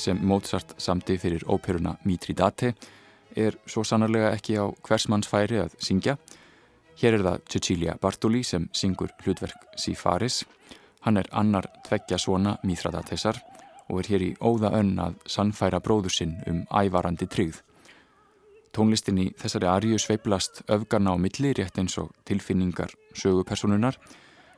Sem 0.06 0.22
Mozart 0.22 0.76
samti 0.82 1.18
fyrir 1.18 1.46
óperuna 1.50 1.96
Mitridate 2.06 2.74
er 3.36 3.58
svo 3.68 3.84
sannarlega 3.84 4.32
ekki 4.36 4.58
á 4.62 4.66
hversmanns 4.86 5.30
færi 5.30 5.60
að 5.64 5.76
syngja. 5.82 6.16
Hér 6.96 7.18
er 7.18 7.26
það 7.26 7.42
Cecilia 7.52 7.98
Bartoli 8.02 8.44
sem 8.48 8.70
syngur 8.72 9.12
hlutverk 9.24 9.66
Sifaris. 9.80 10.44
Hann 11.04 11.18
er 11.18 11.30
annar 11.32 11.68
tveggja 11.88 12.20
svona 12.22 12.56
Mithradatesar 12.64 13.42
og 13.90 14.00
er 14.02 14.12
hér 14.14 14.26
í 14.26 14.32
óða 14.40 14.72
önn 14.80 14.96
að 15.02 15.18
sannfæra 15.30 15.82
bróður 15.84 16.14
sinn 16.14 16.38
um 16.50 16.64
ævarandi 16.72 17.28
tryggð. 17.30 17.60
Tónlistin 18.76 19.20
í 19.22 19.30
þessari 19.40 19.70
arju 19.72 20.00
sveiblast 20.02 20.64
öfgarna 20.72 21.14
á 21.16 21.18
milli 21.20 21.54
rétt 21.56 21.78
eins 21.80 21.98
og 22.02 22.12
tilfinningar 22.28 22.92
sögupersonunar. 23.16 24.00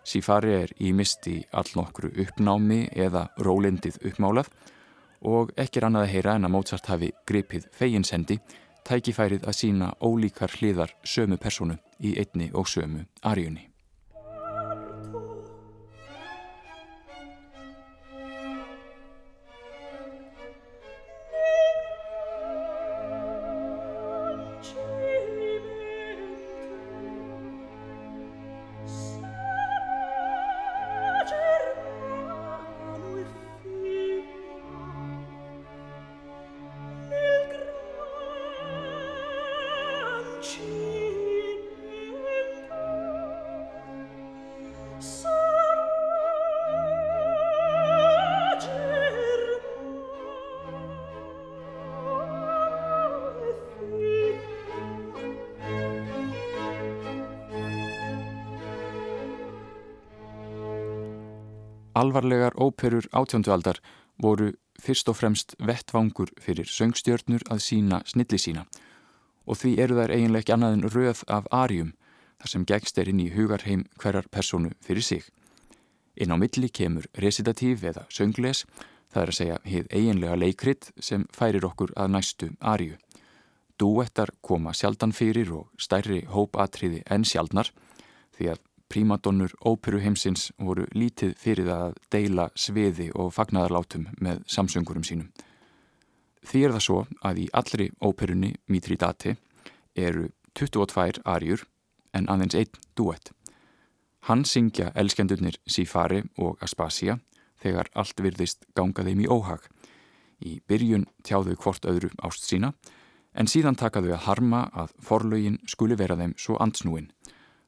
Sifari 0.08 0.54
er 0.63 0.72
í 0.80 0.94
misti 0.96 1.42
allnokkru 1.51 2.13
uppnámi 2.24 2.88
eða 2.96 3.27
rólendið 3.44 4.00
uppmálað 4.08 4.50
og 5.21 5.53
ekki 5.57 5.79
er 5.79 5.88
annað 5.88 6.07
að 6.07 6.13
heyra 6.13 6.36
en 6.38 6.47
að 6.47 6.53
Mozart 6.53 6.89
hafi 6.91 7.12
gripið 7.27 7.69
feginsendi 7.74 8.39
tækifærið 8.88 9.47
að 9.47 9.57
sína 9.62 9.93
ólíkar 10.01 10.53
hliðar 10.59 10.93
sömu 11.03 11.38
personu 11.41 11.77
í 12.00 12.15
einni 12.19 12.51
og 12.53 12.69
sömu 12.69 13.05
arjunni. 13.24 13.67
Alvarlegar 62.08 62.56
óperur 62.56 63.04
átjóndualdar 63.12 63.82
voru 64.22 64.54
fyrst 64.80 65.10
og 65.12 65.17
fremst 65.20 65.56
vettvangur 65.60 66.30
fyrir 66.39 66.70
söngstjörnur 66.72 67.43
að 67.52 67.63
sína 67.65 68.00
snilli 68.08 68.39
sína 68.39 68.63
og 69.48 69.60
því 69.60 69.72
eru 69.84 69.98
þær 69.98 70.13
eiginlega 70.15 70.43
ekki 70.43 70.54
annað 70.56 70.76
en 70.78 70.86
röð 70.93 71.24
af 71.28 71.50
arjum 71.52 71.89
þar 72.39 72.52
sem 72.54 72.65
gegst 72.70 73.02
er 73.02 73.12
inn 73.12 73.20
í 73.24 73.32
hugarheim 73.34 73.84
hverjar 74.00 74.30
personu 74.32 74.72
fyrir 74.86 75.04
sig. 75.04 75.24
Inn 76.15 76.32
á 76.32 76.38
milli 76.39 76.70
kemur 76.70 77.08
recitatív 77.24 77.84
eða 77.91 78.06
söngles, 78.13 78.63
það 79.12 79.22
er 79.24 79.32
að 79.32 79.39
segja 79.39 79.60
heið 79.65 79.91
eiginlega 79.91 80.39
leikrit 80.39 80.91
sem 81.00 81.26
færir 81.36 81.65
okkur 81.67 81.91
að 81.96 82.13
næstu 82.15 82.52
arju. 82.60 82.96
Dúettar 83.80 84.32
koma 84.41 84.74
sjaldan 84.74 85.15
fyrir 85.15 85.52
og 85.54 85.67
stærri 85.80 86.24
hópatriði 86.28 87.04
en 87.12 87.28
sjaldnar 87.28 87.72
því 88.38 88.54
að 88.54 88.63
prímadonnur 88.89 89.54
óperuheimsins 89.65 90.52
voru 90.58 90.86
lítið 90.95 91.36
fyrir 91.39 91.69
að 91.71 91.95
deila 92.13 92.47
sviði 92.56 93.10
og 93.15 93.34
fagnadarlátum 93.36 94.08
með 94.23 94.43
samsöngurum 94.52 95.06
sínum. 95.08 95.32
Því 96.47 96.63
er 96.63 96.76
það 96.76 96.86
svo 96.86 97.00
að 97.28 97.41
í 97.43 97.47
allri 97.60 97.88
óperunni 98.00 98.54
Mitridate 98.71 99.36
eru 99.95 100.30
22 100.56 101.21
arjur 101.26 101.65
en 102.15 102.30
aðeins 102.32 102.56
einn 102.56 102.80
duett. 102.95 103.32
Hann 104.28 104.45
syngja 104.45 104.91
elskendurnir 104.95 105.60
Sifari 105.67 106.23
og 106.38 106.63
Aspasia 106.63 107.19
þegar 107.62 107.91
allt 107.95 108.21
virðist 108.23 108.65
ganga 108.76 109.04
þeim 109.04 109.26
í 109.26 109.28
óhag. 109.28 109.62
Í 110.39 110.60
byrjun 110.67 111.08
tjáðu 111.23 111.58
hvort 111.60 111.86
öðru 111.89 112.12
ást 112.23 112.47
sína 112.47 112.73
en 113.38 113.50
síðan 113.50 113.78
takaðu 113.78 114.13
að 114.15 114.26
harma 114.28 114.67
að 114.73 114.93
forlaugin 115.04 115.60
skuli 115.69 115.97
vera 116.00 116.17
þeim 116.17 116.34
svo 116.39 116.58
ansnúin 116.63 117.12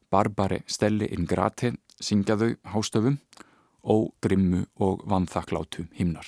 Barbare 0.10 0.64
Stelli 0.68 1.10
Ingrate 1.14 1.74
syngjaðu 2.02 2.56
hástöfum 2.74 3.20
og 3.84 4.12
grimmu 4.22 4.66
og 4.80 5.04
vanþakklátu 5.10 5.86
himnar. 5.94 6.26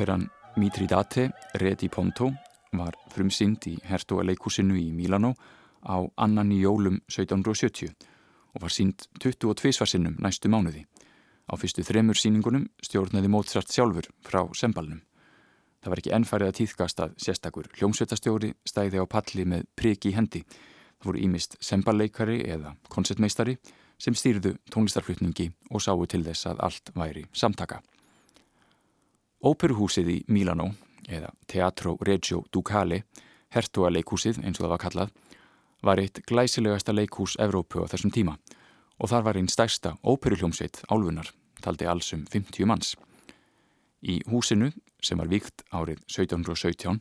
Óperan 0.00 0.30
Mitridate, 0.56 1.30
Redi 1.54 1.90
Ponto 1.92 2.30
var 2.72 2.94
frumsynd 3.12 3.66
í 3.68 3.74
Hertoga 3.84 4.22
leikúsinu 4.24 4.78
í 4.80 4.86
Milano 4.96 5.34
á 5.84 6.00
annan 6.24 6.54
í 6.56 6.62
jólum 6.62 6.96
1770 7.04 7.90
og 8.54 8.64
var 8.64 8.72
synd 8.72 9.04
22 9.20 9.74
svarsinnum 9.76 10.16
næstu 10.16 10.48
mánuði. 10.48 10.86
Á 11.44 11.52
fyrstu 11.60 11.84
þremur 11.84 12.16
síningunum 12.16 12.64
stjórnaði 12.80 13.28
Mozart 13.28 13.68
sjálfur 13.68 14.08
frá 14.24 14.40
sembalnum. 14.56 15.02
Það 15.84 15.92
var 15.92 16.04
ekki 16.04 16.16
ennfærið 16.16 16.48
að 16.48 16.58
tíðkast 16.62 17.04
að 17.04 17.14
sérstakur 17.20 17.68
hljómsveitastjóri 17.76 18.54
stæði 18.64 19.04
á 19.04 19.04
palli 19.04 19.44
með 19.44 19.68
priki 19.76 20.16
hendi. 20.16 20.46
Það 20.96 21.12
voru 21.12 21.24
ímist 21.28 21.60
semballeikari 21.60 22.40
eða 22.48 22.72
koncertmeistari 22.88 23.60
sem 24.00 24.16
stýrðu 24.16 24.56
tónlistarflutningi 24.72 25.50
og 25.68 25.84
sáu 25.84 26.08
til 26.08 26.24
þess 26.24 26.54
að 26.54 26.68
allt 26.70 26.96
væri 26.96 27.28
samtaka. 27.36 27.84
Óperuhúsið 29.40 30.08
í 30.12 30.18
Milano, 30.28 30.66
eða 31.08 31.30
Teatro 31.48 31.94
Reggio 32.04 32.42
Ducale, 32.52 33.06
hertualeikúsið 33.54 34.42
eins 34.44 34.58
og 34.60 34.66
það 34.66 34.72
var 34.74 34.82
kallað, 34.82 35.12
var 35.80 36.02
eitt 36.02 36.20
glæsilegasta 36.28 36.92
leikhús 36.92 37.38
Evrópu 37.40 37.80
á 37.80 37.88
þessum 37.88 38.12
tíma 38.12 38.34
og 39.00 39.08
þar 39.08 39.24
var 39.24 39.38
einn 39.40 39.48
stærsta 39.48 39.94
óperuhljómsveit 40.04 40.82
álfunar, 40.92 41.30
taldi 41.64 41.88
alls 41.88 42.12
um 42.12 42.26
50 42.28 42.68
manns. 42.68 42.92
Í 44.04 44.20
húsinu, 44.28 44.74
sem 45.00 45.16
var 45.16 45.30
víkt 45.32 45.64
árið 45.72 46.02
1717, 46.04 47.00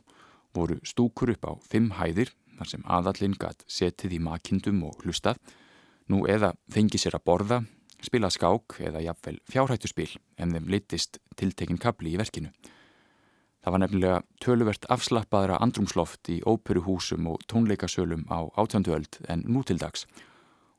voru 0.55 0.79
stúkur 0.87 1.33
upp 1.35 1.43
á 1.43 1.53
fimm 1.59 1.91
hæðir 1.99 2.31
þar 2.55 2.71
sem 2.71 2.87
aðallinn 2.87 3.35
gatt 3.35 3.67
setið 3.67 4.15
í 4.15 4.21
makindum 4.23 4.79
og 4.87 5.03
hlustað, 5.03 5.35
nú 6.07 6.23
eða 6.23 6.53
fengi 6.71 7.03
sér 7.03 7.19
að 7.19 7.27
borða, 7.27 7.59
spila 8.05 8.29
skák 8.31 8.79
eða 8.79 9.03
jafnvel 9.03 9.39
fjárhættuspil 9.51 10.11
en 10.37 10.53
þeim 10.55 10.69
litist 10.71 11.19
tiltekinn 11.39 11.81
kapli 11.81 12.13
í 12.13 12.19
verkinu. 12.19 12.51
Það 13.59 13.75
var 13.75 13.81
nefnilega 13.83 14.19
töluvert 14.39 14.85
afslappaðra 14.93 15.59
andrumsloft 15.59 16.29
í 16.31 16.39
óperuhúsum 16.47 17.27
og 17.27 17.43
tónleikasölum 17.51 18.23
á 18.31 18.47
átjönduöld 18.55 19.19
en 19.27 19.43
nútildags 19.47 20.05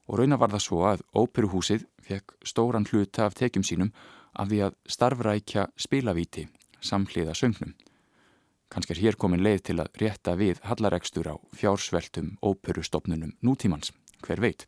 og 0.09 0.19
rauna 0.19 0.39
var 0.41 0.51
það 0.55 0.65
svo 0.65 0.81
að 0.89 1.05
óperuhúsið 1.15 1.85
fekk 2.03 2.35
stóran 2.43 2.89
hluta 2.89 3.29
af 3.29 3.37
tekjum 3.39 3.67
sínum 3.67 3.93
af 4.33 4.49
því 4.51 4.65
að 4.67 4.81
starfrækja 4.89 5.69
spilavíti 5.79 6.49
samhliða 6.81 7.37
söngnum. 7.37 7.77
Kanski 8.71 8.95
er 8.95 9.03
hér 9.03 9.19
komin 9.19 9.43
leið 9.43 9.63
til 9.69 9.79
að 9.83 9.97
rétta 10.01 10.37
við 10.39 10.61
hallaregstur 10.67 11.27
á 11.31 11.35
fjársveltum 11.59 12.37
óperustofnunum 12.43 13.35
nútímans, 13.43 13.91
hver 14.23 14.41
veit. 14.43 14.67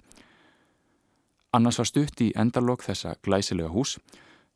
Annars 1.53 1.77
var 1.83 1.89
stutt 1.89 2.21
í 2.25 2.31
endalog 2.33 2.81
þessa 2.81 3.17
glæsilega 3.21 3.69
hús 3.75 3.99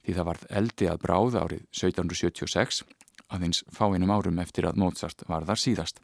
því 0.07 0.15
það 0.17 0.29
varð 0.31 0.47
eldi 0.61 0.87
að 0.89 1.03
bráða 1.03 1.43
árið 1.45 1.65
1776 1.77 2.79
aðeins 3.37 3.61
fáinum 3.75 4.15
árum 4.15 4.41
eftir 4.41 4.69
að 4.69 4.79
Mozart 4.81 5.27
var 5.29 5.45
þar 5.45 5.61
síðast. 5.61 6.01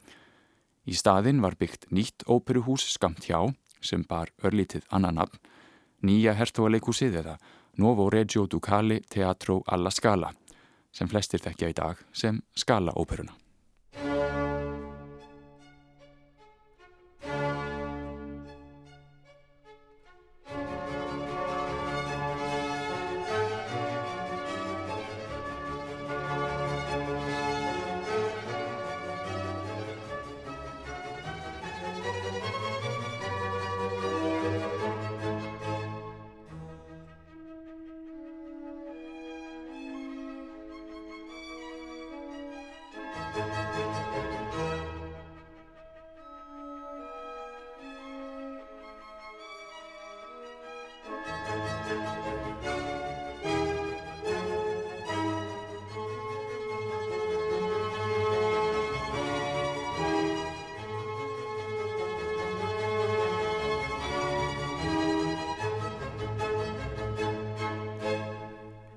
Í 0.85 0.93
staðin 0.99 1.41
var 1.41 1.57
byggt 1.57 1.89
nýtt 1.95 2.27
óperuhús 2.27 2.85
skamt 2.93 3.25
hjá 3.25 3.55
sem 3.81 4.05
bar 4.05 4.35
örlítið 4.45 4.85
annan 4.91 5.17
nafn, 5.23 5.39
nýja 6.03 6.35
hertóaleikúsið 6.37 7.21
eða 7.23 7.39
Novo 7.81 8.11
Regio 8.13 8.45
Ducale 8.47 9.01
Teatro 9.09 9.63
alla 9.67 9.91
Scala 9.91 10.35
sem 10.93 11.09
flestir 11.09 11.41
þekkja 11.41 11.71
í 11.73 11.79
dag 11.79 12.03
sem 12.13 12.43
Scala 12.53 12.93
óperuna. 12.93 13.42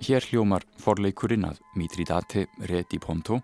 Hér 0.06 0.22
hljómar 0.22 0.62
forleikurinn 0.78 1.48
að 1.48 1.64
Mitridate 1.74 2.44
Reti 2.70 3.00
Ponto, 3.02 3.40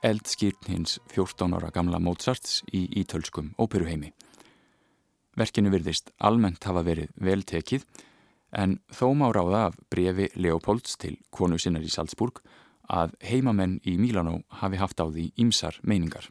eldskýrn 0.00 0.70
hins 0.70 0.94
14 1.12 1.52
ára 1.58 1.68
gamla 1.74 1.98
Mozarts 2.00 2.62
í 2.72 2.86
ítölskum 3.02 3.50
óperuheimi. 3.60 4.08
Verkinu 5.36 5.68
virðist 5.74 6.08
almennt 6.24 6.64
hafa 6.64 6.86
verið 6.86 7.12
vel 7.20 7.44
tekið 7.44 7.84
en 8.56 8.78
þó 8.88 9.12
má 9.20 9.26
ráða 9.36 9.66
af 9.66 9.78
brefi 9.92 10.32
Leopolds 10.40 10.96
til 10.96 11.18
konu 11.28 11.60
sinnar 11.60 11.84
í 11.84 11.92
Salzburg 11.92 12.40
að 12.88 13.12
heimamenn 13.20 13.76
í 13.84 13.98
Mílanó 14.00 14.38
hafi 14.64 14.80
haft 14.80 15.04
á 15.04 15.12
því 15.12 15.28
ímsar 15.36 15.76
meiningar. 15.82 16.30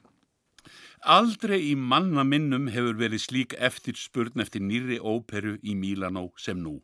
Aldrei 1.06 1.60
í 1.70 1.76
manna 1.78 2.26
minnum 2.26 2.72
hefur 2.74 2.98
verið 2.98 3.28
slík 3.30 3.60
eftirspurn 3.62 4.42
eftir 4.42 4.66
nýri 4.66 4.98
óperu 4.98 5.60
í 5.62 5.78
Mílanó 5.78 6.32
sem 6.34 6.58
nú. 6.58 6.80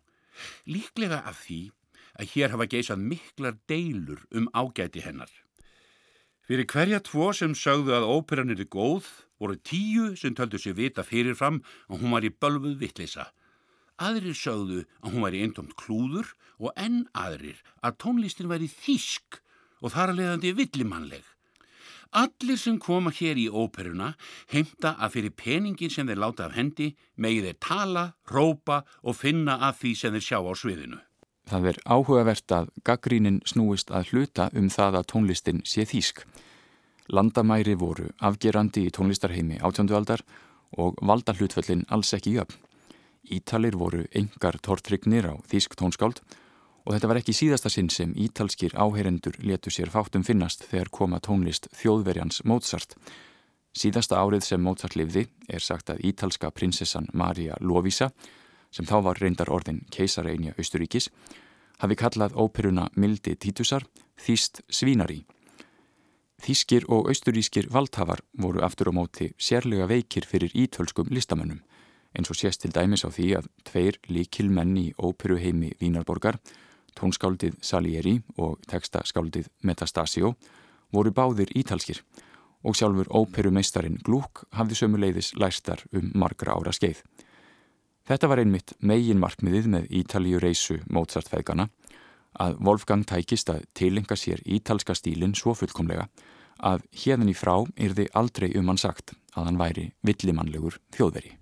Líklega 0.69 1.25
af 1.25 1.47
því 1.47 1.63
að 2.19 2.33
hér 2.33 2.53
hafa 2.53 2.69
geisað 2.69 3.05
miklar 3.11 3.57
deilur 3.69 4.23
um 4.31 4.49
ágæti 4.53 5.03
hennar. 5.05 5.31
Fyrir 6.43 6.67
hverja 6.67 6.99
tvo 6.99 7.31
sem 7.31 7.53
sögðu 7.55 7.93
að 7.95 8.09
óperan 8.09 8.51
er 8.51 8.65
góð 8.67 9.07
voru 9.39 9.55
tíu 9.59 10.13
sem 10.19 10.35
töldu 10.35 10.59
sér 10.59 10.75
vita 10.75 11.03
fyrirfram 11.03 11.61
að 11.87 12.03
hún 12.03 12.15
var 12.15 12.27
í 12.27 12.31
bölfuð 12.31 12.79
vittlisa. 12.81 13.29
Aðrir 13.95 14.35
sögðu 14.35 14.83
að 15.03 15.13
hún 15.13 15.23
var 15.23 15.35
í 15.37 15.43
eintomt 15.45 15.75
klúður 15.79 16.33
og 16.59 16.73
enn 16.79 17.05
aðrir 17.15 17.61
að 17.79 17.97
tónlistin 18.03 18.51
væri 18.51 18.67
þísk 18.71 19.39
og 19.83 19.93
þar 19.95 20.13
að 20.13 20.19
leiðandi 20.19 20.53
villimannleg. 20.59 21.23
Allir 22.13 22.59
sem 22.61 22.75
koma 22.77 23.09
hér 23.09 23.39
í 23.41 23.47
óperuna 23.49 24.11
heimta 24.51 24.93
að 25.01 25.15
fyrir 25.15 25.33
peningin 25.39 25.93
sem 25.93 26.07
þeir 26.07 26.21
láta 26.21 26.45
af 26.45 26.57
hendi 26.59 26.91
megið 27.15 27.49
þeir 27.49 27.59
tala, 27.67 28.05
rópa 28.29 28.83
og 29.01 29.17
finna 29.17 29.57
að 29.65 29.79
því 29.79 29.95
sem 29.97 30.13
þeir 30.19 30.27
sjá 30.27 30.37
á 30.43 30.53
sviðinu. 30.53 30.99
Það 31.49 31.69
er 31.71 31.79
áhugavert 31.83 32.53
að 32.55 32.69
gaggrínin 32.87 33.41
snúist 33.45 33.91
að 33.91 34.13
hluta 34.13 34.49
um 34.55 34.69
það 34.71 34.99
að 34.99 35.07
tónlistin 35.11 35.63
sé 35.67 35.83
þýsk. 35.89 36.23
Landamæri 37.11 37.75
voru 37.75 38.07
afgerandi 38.23 38.85
í 38.87 38.93
tónlistarheimi 38.95 39.59
átjöndualdar 39.59 40.23
og 40.79 40.95
valda 41.03 41.35
hlutföllin 41.35 41.83
alls 41.91 42.13
ekki 42.15 42.37
jöfn. 42.37 42.61
Ítalir 43.31 43.75
voru 43.79 44.05
engar 44.15 44.57
tortrygnir 44.63 45.27
á 45.31 45.35
þýsk 45.51 45.75
tónskáld 45.79 46.23
og 46.83 46.95
þetta 46.95 47.09
var 47.11 47.19
ekki 47.19 47.35
síðasta 47.35 47.71
sinn 47.71 47.89
sem 47.91 48.15
ítalskir 48.19 48.75
áheyrendur 48.75 49.37
letu 49.43 49.71
sér 49.71 49.91
fátum 49.91 50.25
finnast 50.27 50.65
þegar 50.67 50.91
koma 50.91 51.19
tónlist 51.23 51.69
þjóðverjans 51.79 52.43
Mozart. 52.47 52.95
Síðasta 53.73 54.19
árið 54.19 54.47
sem 54.47 54.63
Mozart 54.63 54.95
livði 54.99 55.27
er 55.47 55.63
sagt 55.63 55.91
að 55.91 56.03
ítalska 56.07 56.51
prinsessan 56.51 57.07
Maria 57.13 57.55
Lovisa 57.59 58.11
sem 58.73 58.87
þá 58.89 58.97
var 59.05 59.21
reyndar 59.21 59.51
orðin 59.53 59.83
keisareinja 59.93 60.55
Austuríkis, 60.57 61.09
hafi 61.79 61.97
kallað 61.99 62.35
óperuna 62.35 62.89
Mildi 62.95 63.35
Títusar 63.37 63.85
Þýst 64.19 64.63
Svínari. 64.69 65.23
Þýskir 66.43 66.89
og 66.91 67.07
austurískir 67.11 67.69
valdhafar 67.71 68.19
voru 68.35 68.63
aftur 68.65 68.91
á 68.91 68.93
móti 68.93 69.29
sérlega 69.39 69.87
veikir 69.87 70.25
fyrir 70.27 70.51
ítölskum 70.51 71.07
listamönnum, 71.13 71.61
eins 72.17 72.29
og 72.29 72.35
sést 72.35 72.61
til 72.61 72.73
dæmis 72.75 73.05
á 73.07 73.09
því 73.09 73.27
að 73.39 73.47
tveir 73.69 73.99
líkil 74.09 74.49
menn 74.51 74.75
í 74.77 74.89
óperuheimi 74.97 75.71
Vínarborgar, 75.79 76.41
tónskáldið 76.99 77.55
Salieri 77.61 78.17
og 78.37 78.59
tekstaskáldið 78.67 79.47
Metastasio, 79.63 80.35
voru 80.91 81.13
báðir 81.15 81.53
ítalskir 81.55 82.03
og 82.63 82.75
sjálfur 82.77 83.09
óperumeistarin 83.11 83.99
Glúk 84.03 84.45
hafði 84.55 84.77
sömuleiðis 84.83 85.33
læstar 85.39 85.83
um 85.91 86.11
margra 86.15 86.55
ára 86.55 86.75
skeið. 86.75 87.01
Þetta 88.03 88.27
var 88.27 88.41
einmitt 88.41 88.73
megin 88.83 89.21
markmiðið 89.21 89.67
með 89.71 89.85
Ítalíu 90.01 90.39
reysu 90.43 90.81
Mozart-feðgana 90.91 91.69
að 92.43 92.57
Wolfgang 92.67 93.05
tækist 93.07 93.51
að 93.53 93.61
tilenga 93.79 94.17
sér 94.19 94.41
ítalska 94.43 94.95
stílinn 94.97 95.35
svo 95.39 95.53
fullkomlega 95.55 96.09
að 96.59 96.83
hérðan 97.03 97.31
í 97.31 97.37
frá 97.37 97.55
yrði 97.79 98.09
aldrei 98.19 98.49
um 98.59 98.67
hann 98.71 98.81
sagt 98.81 99.15
að 99.37 99.47
hann 99.47 99.61
væri 99.61 99.85
villimannlegur 100.03 100.81
þjóðveri. 100.97 101.37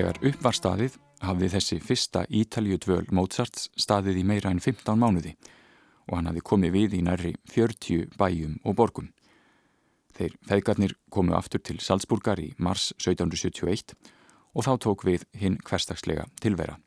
Þegar 0.00 0.16
upp 0.30 0.44
var 0.46 0.56
staðið 0.56 0.94
hafði 1.20 1.48
þessi 1.52 1.76
fyrsta 1.84 2.20
Ítalju 2.32 2.78
dvöl 2.80 3.10
Mozarts 3.12 3.66
staðið 3.76 4.22
í 4.22 4.24
meira 4.30 4.48
en 4.48 4.62
15 4.64 4.96
mánuði 4.96 5.34
og 6.06 6.14
hann 6.14 6.30
hafði 6.30 6.42
komið 6.48 6.72
við 6.72 6.94
í 6.96 7.00
nærri 7.04 7.32
40 7.52 8.06
bæjum 8.16 8.54
og 8.64 8.78
borgum. 8.78 9.10
Þeir 10.16 10.38
feðgarnir 10.48 10.96
komu 11.12 11.36
aftur 11.36 11.60
til 11.60 11.76
Salzburgar 11.84 12.40
í 12.40 12.48
mars 12.56 12.94
1771 12.96 13.92
og 14.56 14.64
þá 14.64 14.72
tók 14.86 15.04
við 15.04 15.28
hinn 15.36 15.60
hverstagslega 15.68 16.30
tilvera. 16.40 16.80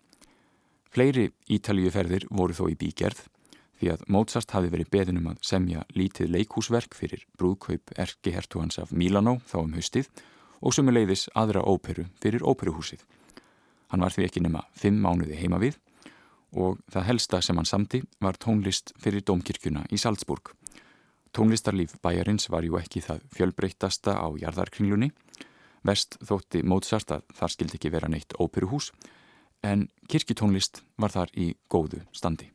Fleiri 0.89 1.29
Ítaljuferðir 1.53 2.25
voru 2.33 2.57
þó 2.57 2.65
í 2.73 2.79
bígerð 2.81 3.27
því 3.77 3.93
að 3.93 4.09
Mozart 4.09 4.57
hafi 4.57 4.73
verið 4.73 4.89
beðinum 4.97 5.29
að 5.35 5.45
semja 5.53 5.85
lítið 5.93 6.33
leikhúsverk 6.33 6.97
fyrir 6.97 7.29
brúðkaup 7.37 7.93
Erki 7.93 8.33
Hertugans 8.33 8.81
af 8.81 8.89
Milano 8.89 9.37
þá 9.45 9.59
um 9.67 9.77
haustið 9.77 10.09
og 10.63 10.73
sumuleiðis 10.75 11.27
aðra 11.35 11.63
óperu 11.67 12.07
fyrir 12.23 12.45
óperuhúsið. 12.47 13.03
Hann 13.91 14.01
var 14.01 14.15
því 14.15 14.27
ekki 14.27 14.43
nema 14.43 14.63
fimm 14.79 15.01
mánuði 15.03 15.37
heima 15.37 15.59
við 15.61 15.77
og 16.57 16.79
það 16.93 17.07
helsta 17.09 17.41
sem 17.41 17.57
hann 17.57 17.69
samti 17.69 18.03
var 18.21 18.37
tónlist 18.41 18.93
fyrir 19.01 19.25
Dómkirkjuna 19.25 19.87
í 19.91 19.99
Salzburg. 19.99 20.53
Tónlistarlíf 21.33 21.97
bæjarins 22.01 22.49
var 22.53 22.65
ju 22.65 22.77
ekki 22.77 23.01
það 23.01 23.23
fjölbreytasta 23.33 24.15
á 24.21 24.27
jarðarkringlunni. 24.37 25.09
Vest 25.83 26.19
þótti 26.23 26.61
Mozart 26.63 27.11
að 27.11 27.25
þar 27.35 27.53
skildi 27.55 27.79
ekki 27.79 27.93
vera 27.93 28.09
neitt 28.09 28.37
óperuhús 28.39 28.91
en 29.65 29.87
kirkjutónlist 30.07 30.83
var 30.97 31.11
þar 31.11 31.33
í 31.33 31.53
góðu 31.71 32.03
standi. 32.15 32.51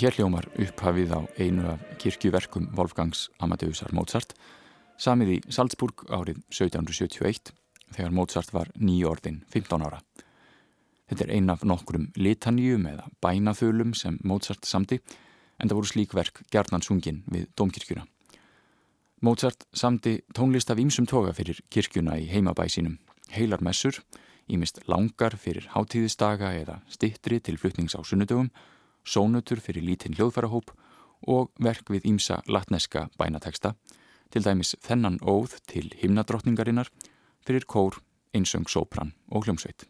Hér 0.00 0.14
hljómar 0.16 0.46
upphafið 0.56 1.10
á 1.12 1.20
einu 1.36 1.66
af 1.74 1.80
kirkjuverkum 2.00 2.70
Wolfgangs 2.72 3.26
Amadeusar 3.44 3.90
Mozart 3.92 4.30
samið 4.96 5.32
í 5.34 5.36
Salzburg 5.52 6.06
árið 6.08 6.38
1771 6.48 7.50
þegar 7.98 8.14
Mozart 8.16 8.54
var 8.54 8.70
nýjordin 8.80 9.42
15 9.52 9.84
ára. 9.84 9.98
Þetta 11.10 11.26
er 11.26 11.34
ein 11.36 11.52
af 11.52 11.66
nokkrum 11.68 12.08
litanjum 12.16 12.88
eða 12.88 13.10
bænaþölum 13.20 13.92
sem 13.92 14.16
Mozart 14.24 14.64
samti 14.64 15.02
en 15.02 15.68
það 15.68 15.76
voru 15.82 15.92
slík 15.92 16.16
verk 16.16 16.42
gerðnansungin 16.48 17.20
við 17.28 17.50
Dómkirkjuna. 17.60 18.08
Mozart 19.20 19.68
samti 19.76 20.22
tónlist 20.32 20.72
af 20.72 20.80
ýmsum 20.80 21.12
toga 21.12 21.36
fyrir 21.36 21.60
kirkjuna 21.68 22.16
í 22.16 22.30
heimabæ 22.32 22.70
sínum, 22.72 22.96
heilar 23.36 23.60
messur, 23.60 24.00
ímist 24.48 24.80
langar 24.88 25.36
fyrir 25.36 25.68
hátíðistaga 25.76 26.56
eða 26.56 26.80
stittri 26.88 27.44
til 27.44 27.60
flutnings 27.60 27.92
á 27.92 28.00
sunnudögum 28.00 28.48
sónutur 29.04 29.60
fyrir 29.60 29.84
lítinn 29.84 30.16
hljóðfærahóp 30.18 30.72
og 31.28 31.50
verk 31.60 31.90
við 31.92 32.06
ímsa 32.08 32.40
latneska 32.48 33.08
bænateksta, 33.20 33.74
til 34.30 34.44
dæmis 34.46 34.76
þennan 34.84 35.18
óð 35.20 35.58
til 35.68 35.90
himnadrottningarinnar 36.00 36.90
fyrir 37.44 37.66
kór, 37.66 37.98
einsöng, 38.34 38.68
sópran 38.68 39.14
og 39.30 39.46
hljómsveit. 39.46 39.86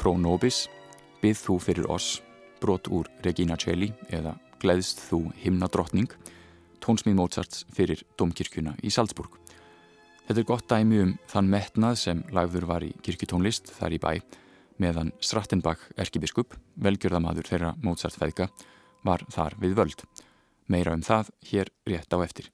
Pro 0.00 0.14
nobis, 0.16 0.64
byggð 1.20 1.40
þú 1.44 1.54
fyrir 1.60 1.88
oss, 1.92 2.20
brot 2.60 2.88
úr 2.88 3.08
Regina 3.24 3.58
Celli 3.60 3.90
eða 4.08 4.32
Gleðst 4.60 5.02
þú 5.10 5.26
himnadrottning, 5.42 6.08
tónsmíð 6.80 7.18
Mozarts 7.18 7.66
fyrir 7.76 8.00
Domkirkjuna 8.20 8.78
í 8.80 8.92
Salzburg. 8.92 9.36
Þetta 10.24 10.40
er 10.40 10.48
gott 10.48 10.66
dæmi 10.70 11.02
um 11.04 11.12
þann 11.28 11.52
metnað 11.52 12.00
sem 12.00 12.24
lagður 12.32 12.68
var 12.70 12.86
í 12.86 12.94
kirkjutónlist 13.04 13.72
þar 13.76 13.96
í 13.96 14.00
bæ 14.00 14.12
meðan 14.80 15.12
Strattenbach 15.20 15.84
erkibiskup, 16.00 16.56
velgjörðamadur 16.80 17.48
þeirra 17.50 17.76
Mozart 17.84 18.16
feðga, 18.16 18.48
var 19.04 19.24
þar 19.28 19.58
við 19.60 19.76
völd. 19.76 20.04
Meira 20.72 20.96
um 20.96 21.04
það 21.04 21.32
hér 21.50 21.72
rétt 21.88 22.16
á 22.16 22.18
eftir. 22.24 22.48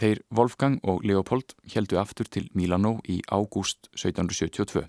Þeir 0.00 0.24
Wolfgang 0.32 0.80
og 0.88 1.04
Leopold 1.04 1.52
heldu 1.74 2.00
aftur 2.00 2.30
til 2.30 2.48
Milano 2.56 3.00
í 3.04 3.20
ágúst 3.28 3.90
1772 3.92 4.88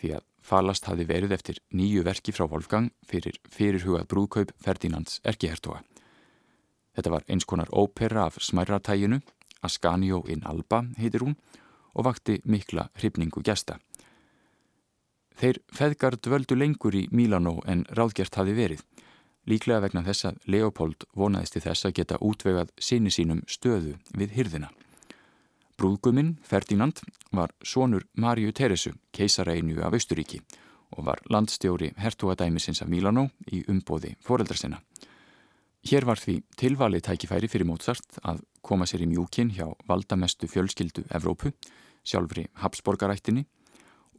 því 0.00 0.16
að 0.16 0.30
falast 0.44 0.84
hafi 0.88 1.06
verið 1.08 1.32
eftir 1.36 1.60
nýju 1.72 2.04
verki 2.04 2.34
frá 2.36 2.46
Wolfgang 2.50 2.92
fyrir 3.08 3.38
fyrirhugað 3.50 4.08
brúðkaup 4.10 4.52
Ferdinands 4.60 5.20
erkihertoga. 5.24 5.80
Þetta 6.94 7.10
var 7.10 7.24
eins 7.28 7.46
konar 7.48 7.72
ópera 7.72 8.28
af 8.28 8.38
smærratæginu, 8.38 9.20
Ascanio 9.64 10.22
in 10.28 10.44
Alba 10.44 10.84
heitir 11.00 11.24
hún, 11.24 11.34
og 11.94 12.04
vakti 12.04 12.40
mikla 12.44 12.88
hrifningu 12.98 13.42
gæsta. 13.42 13.78
Þeir 15.34 15.58
feðgar 15.74 16.18
dvöldu 16.22 16.54
lengur 16.58 16.94
í 16.94 17.08
Milano 17.10 17.58
en 17.66 17.82
ráðgjert 17.90 18.36
hafi 18.38 18.54
verið, 18.54 18.84
líklega 19.50 19.82
vegna 19.82 20.04
þess 20.06 20.28
að 20.30 20.38
Leopold 20.46 21.08
vonaðist 21.16 21.56
til 21.56 21.64
þess 21.64 21.88
að 21.88 21.96
geta 21.98 22.20
útvegað 22.22 22.70
sinni 22.78 23.10
sínum 23.10 23.42
stöðu 23.50 23.96
við 24.14 24.36
hyrðina. 24.36 24.70
Brúðguminn, 25.78 26.36
Ferdinand, 26.42 27.00
var 27.34 27.50
sonur 27.66 28.04
Marju 28.14 28.52
Teresu, 28.52 28.92
keisareinu 29.12 29.80
af 29.82 29.96
Austuríki 29.96 30.40
og 30.94 31.06
var 31.08 31.22
landstjóri 31.30 31.90
hertugadæmisins 31.98 32.82
af 32.82 32.88
Milano 32.88 33.28
í 33.50 33.64
umbóði 33.70 34.14
foreldra 34.22 34.56
sinna. 34.56 34.78
Hér 35.84 36.06
var 36.08 36.20
því 36.20 36.38
tilvalið 36.56 37.04
tækifæri 37.08 37.50
fyrir 37.50 37.68
Mozart 37.68 38.20
að 38.22 38.44
koma 38.64 38.86
sér 38.88 39.02
í 39.04 39.08
mjúkin 39.10 39.50
hjá 39.52 39.66
valdamestu 39.88 40.48
fjölskyldu 40.48 41.04
Evrópu, 41.12 41.52
sjálfri 42.06 42.46
Habsborgarættinni 42.62 43.44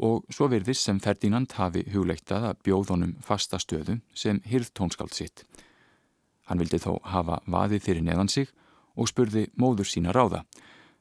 og 0.06 0.28
svo 0.30 0.50
verðis 0.52 0.84
sem 0.84 1.00
Ferdinand 1.00 1.56
hafi 1.56 1.86
hugleiktað 1.94 2.50
að 2.52 2.62
bjóðunum 2.68 3.16
fasta 3.24 3.58
stöðu 3.64 4.02
sem 4.14 4.42
hyrð 4.46 4.74
tónskald 4.76 5.16
sitt. 5.16 5.46
Hann 6.46 6.60
vildi 6.60 6.82
þó 6.84 7.00
hafa 7.08 7.40
vaðið 7.48 7.86
fyrir 7.88 8.06
neðan 8.06 8.30
sig 8.30 8.52
og 8.96 9.10
spurði 9.10 9.48
móður 9.58 9.88
sína 9.90 10.14
ráða, 10.14 10.44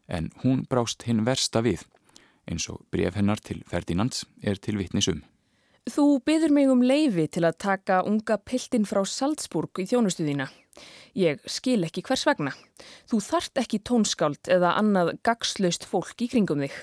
en 0.09 0.31
hún 0.43 0.65
brást 0.69 1.07
hinn 1.09 1.25
versta 1.27 1.63
við, 1.65 1.85
eins 2.51 2.69
og 2.73 2.83
bref 2.93 3.17
hennar 3.17 3.41
til 3.41 3.63
Ferdinands 3.69 4.25
er 4.43 4.61
til 4.61 4.79
vittnisum. 4.81 5.23
Þú 5.85 6.21
byður 6.25 6.53
mig 6.57 6.71
um 6.73 6.81
leifi 6.81 7.27
til 7.29 7.45
að 7.45 7.59
taka 7.61 8.01
unga 8.09 8.39
piltin 8.41 8.87
frá 8.89 9.03
Salzburg 9.05 9.83
í 9.83 9.85
þjónustuðína. 9.91 10.47
Ég 11.15 11.43
skil 11.47 11.85
ekki 11.85 12.03
hvers 12.07 12.25
vegna. 12.27 12.55
Þú 13.11 13.21
þart 13.21 13.61
ekki 13.61 13.83
tónskáld 13.85 14.49
eða 14.51 14.73
annað 14.81 15.13
gagslaust 15.27 15.85
fólk 15.87 16.25
í 16.25 16.31
kringum 16.33 16.65
þig. 16.65 16.75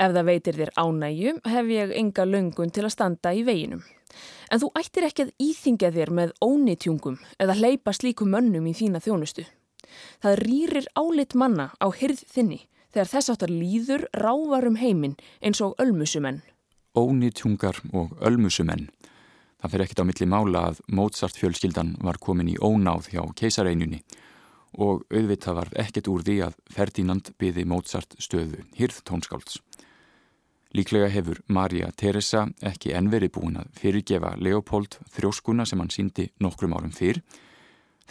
Ef 0.00 0.14
það 0.16 0.28
veitir 0.30 0.58
þér 0.58 0.72
ánægju 0.80 1.34
hef 1.52 1.72
ég 1.76 1.92
enga 2.00 2.24
löngun 2.26 2.72
til 2.72 2.86
að 2.86 2.94
standa 2.96 3.34
í 3.36 3.44
veginum. 3.46 3.84
En 4.50 4.60
þú 4.60 4.72
ættir 4.80 5.06
ekki 5.06 5.26
að 5.26 5.34
íþingja 5.40 5.92
þér 5.92 6.12
með 6.16 6.32
ónitjungum 6.44 7.20
eða 7.40 7.58
hleypa 7.60 7.94
slíkum 7.96 8.32
mönnum 8.32 8.66
í 8.68 8.74
þína 8.76 9.00
þjónustu. 9.04 9.44
Það 10.22 10.38
rýrir 10.46 10.86
álit 10.94 11.34
manna 11.34 11.72
á 11.82 11.86
hyrð 11.90 12.24
þinni 12.30 12.62
þegar 12.92 13.12
þess 13.16 13.32
áttar 13.32 13.52
líður 13.52 14.08
rávarum 14.12 14.76
heiminn 14.80 15.18
eins 15.40 15.62
og 15.64 15.76
ölmusumenn 15.80 16.42
ónýtjungar 16.98 17.80
og 17.92 18.16
ölmusumenn. 18.20 18.88
Það 19.62 19.72
fyrir 19.72 19.84
ekkit 19.86 20.02
á 20.02 20.08
milli 20.08 20.26
mála 20.28 20.64
að 20.70 20.80
Mozart 20.90 21.38
fjölskyldan 21.38 21.94
var 22.02 22.18
komin 22.20 22.50
í 22.50 22.58
ónáð 22.58 23.12
hjá 23.14 23.22
keisareinjunni 23.38 24.02
og 24.82 25.04
auðvitað 25.12 25.58
var 25.60 25.70
ekkert 25.84 26.08
úr 26.10 26.24
því 26.26 26.36
að 26.48 26.56
Ferdinand 26.72 27.30
byði 27.38 27.66
Mozart 27.68 28.16
stöðu 28.18 28.64
hýrð 28.78 29.02
tónskálds. 29.08 29.60
Líklega 30.72 31.10
hefur 31.12 31.42
Marja 31.52 31.90
Teresa 31.96 32.46
ekki 32.64 32.94
enverið 32.96 33.34
búin 33.36 33.60
að 33.60 33.72
fyrirgefa 33.78 34.34
Leopold 34.40 34.96
þrjóskuna 35.14 35.66
sem 35.68 35.80
hann 35.80 35.92
síndi 35.92 36.30
nokkrum 36.40 36.72
árum 36.72 36.94
fyrr 36.96 37.20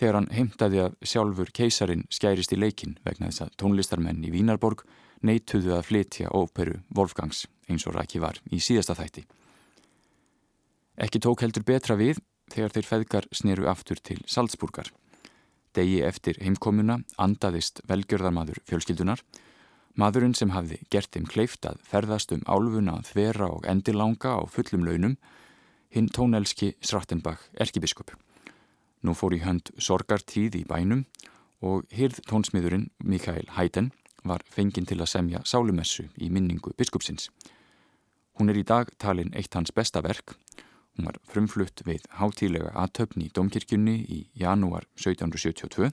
þegar 0.01 0.17
hann 0.17 0.31
heimtaði 0.33 0.79
að 0.81 0.93
sjálfur 1.05 1.51
keisarin 1.53 2.07
skærist 2.09 2.53
í 2.55 2.57
leikin 2.57 2.95
vegna 3.05 3.27
þess 3.29 3.43
að 3.45 3.51
tónlistarmenn 3.61 4.23
í 4.25 4.31
Vínarborg 4.33 4.81
neituðu 5.21 5.75
að 5.75 5.85
flytja 5.91 6.31
óperu 6.33 6.79
Wolfgangs 6.97 7.43
eins 7.69 7.85
og 7.85 7.93
ræki 7.93 8.21
var 8.23 8.39
í 8.49 8.57
síðasta 8.57 8.95
þætti. 8.97 9.27
Ekki 11.05 11.21
tók 11.21 11.43
heldur 11.45 11.67
betra 11.67 11.99
við 11.99 12.17
þegar 12.49 12.73
þeir 12.73 12.87
feðgar 12.87 13.27
sneru 13.29 13.69
aftur 13.69 14.01
til 14.01 14.17
Salzburgar. 14.25 14.89
Degi 15.77 16.01
eftir 16.03 16.41
heimkomuna 16.41 16.97
andaðist 17.21 17.83
velgjörðarmadur 17.87 18.57
fjölskyldunar, 18.67 19.21
maðurinn 19.93 20.33
sem 20.35 20.49
hafði 20.55 20.81
gert 20.89 21.13
þeim 21.13 21.29
kleift 21.29 21.69
að 21.69 21.77
ferðast 21.85 22.33
um 22.33 22.41
álfuna 22.49 22.97
að 22.97 23.13
þvera 23.13 23.53
og 23.53 23.69
endilanga 23.69 24.33
á 24.33 24.41
fullum 24.49 24.89
launum, 24.89 25.15
hinn 25.93 26.09
tónelski 26.09 26.73
Srattenbach 26.81 27.45
erkibiskup. 27.53 28.17
Nú 29.01 29.15
fór 29.17 29.33
í 29.33 29.41
hönd 29.41 29.71
sorgartíð 29.81 30.59
í 30.59 30.65
bænum 30.69 31.05
og 31.65 31.87
hyrð 31.93 32.21
tónsmiðurinn 32.29 32.89
Mikael 33.01 33.47
Heiden 33.57 33.91
var 34.23 34.43
fenginn 34.45 34.85
til 34.85 34.99
að 35.01 35.09
semja 35.15 35.41
sálumessu 35.45 36.05
í 36.21 36.29
minningu 36.29 36.73
biskupsins. 36.77 37.29
Hún 38.37 38.53
er 38.53 38.59
í 38.61 38.65
dag 38.65 38.89
talin 39.01 39.33
eitt 39.37 39.53
hans 39.57 39.73
besta 39.73 40.03
verk. 40.05 40.35
Hún 40.97 41.09
var 41.09 41.17
frumflutt 41.25 41.81
við 41.87 42.05
hátílega 42.19 42.73
aðtöfni 42.77 43.29
í 43.29 43.33
Domkirkjunni 43.33 43.97
í 44.05 44.19
janúar 44.37 44.85
1772 44.99 45.89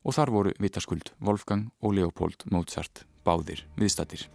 og 0.00 0.16
þar 0.16 0.32
voru 0.34 0.54
vitaskuld 0.62 1.12
Wolfgang 1.18 1.70
og 1.82 1.96
Leopold 1.98 2.46
Mozart 2.50 3.04
báðir 3.26 3.66
viðstattir. 3.76 4.28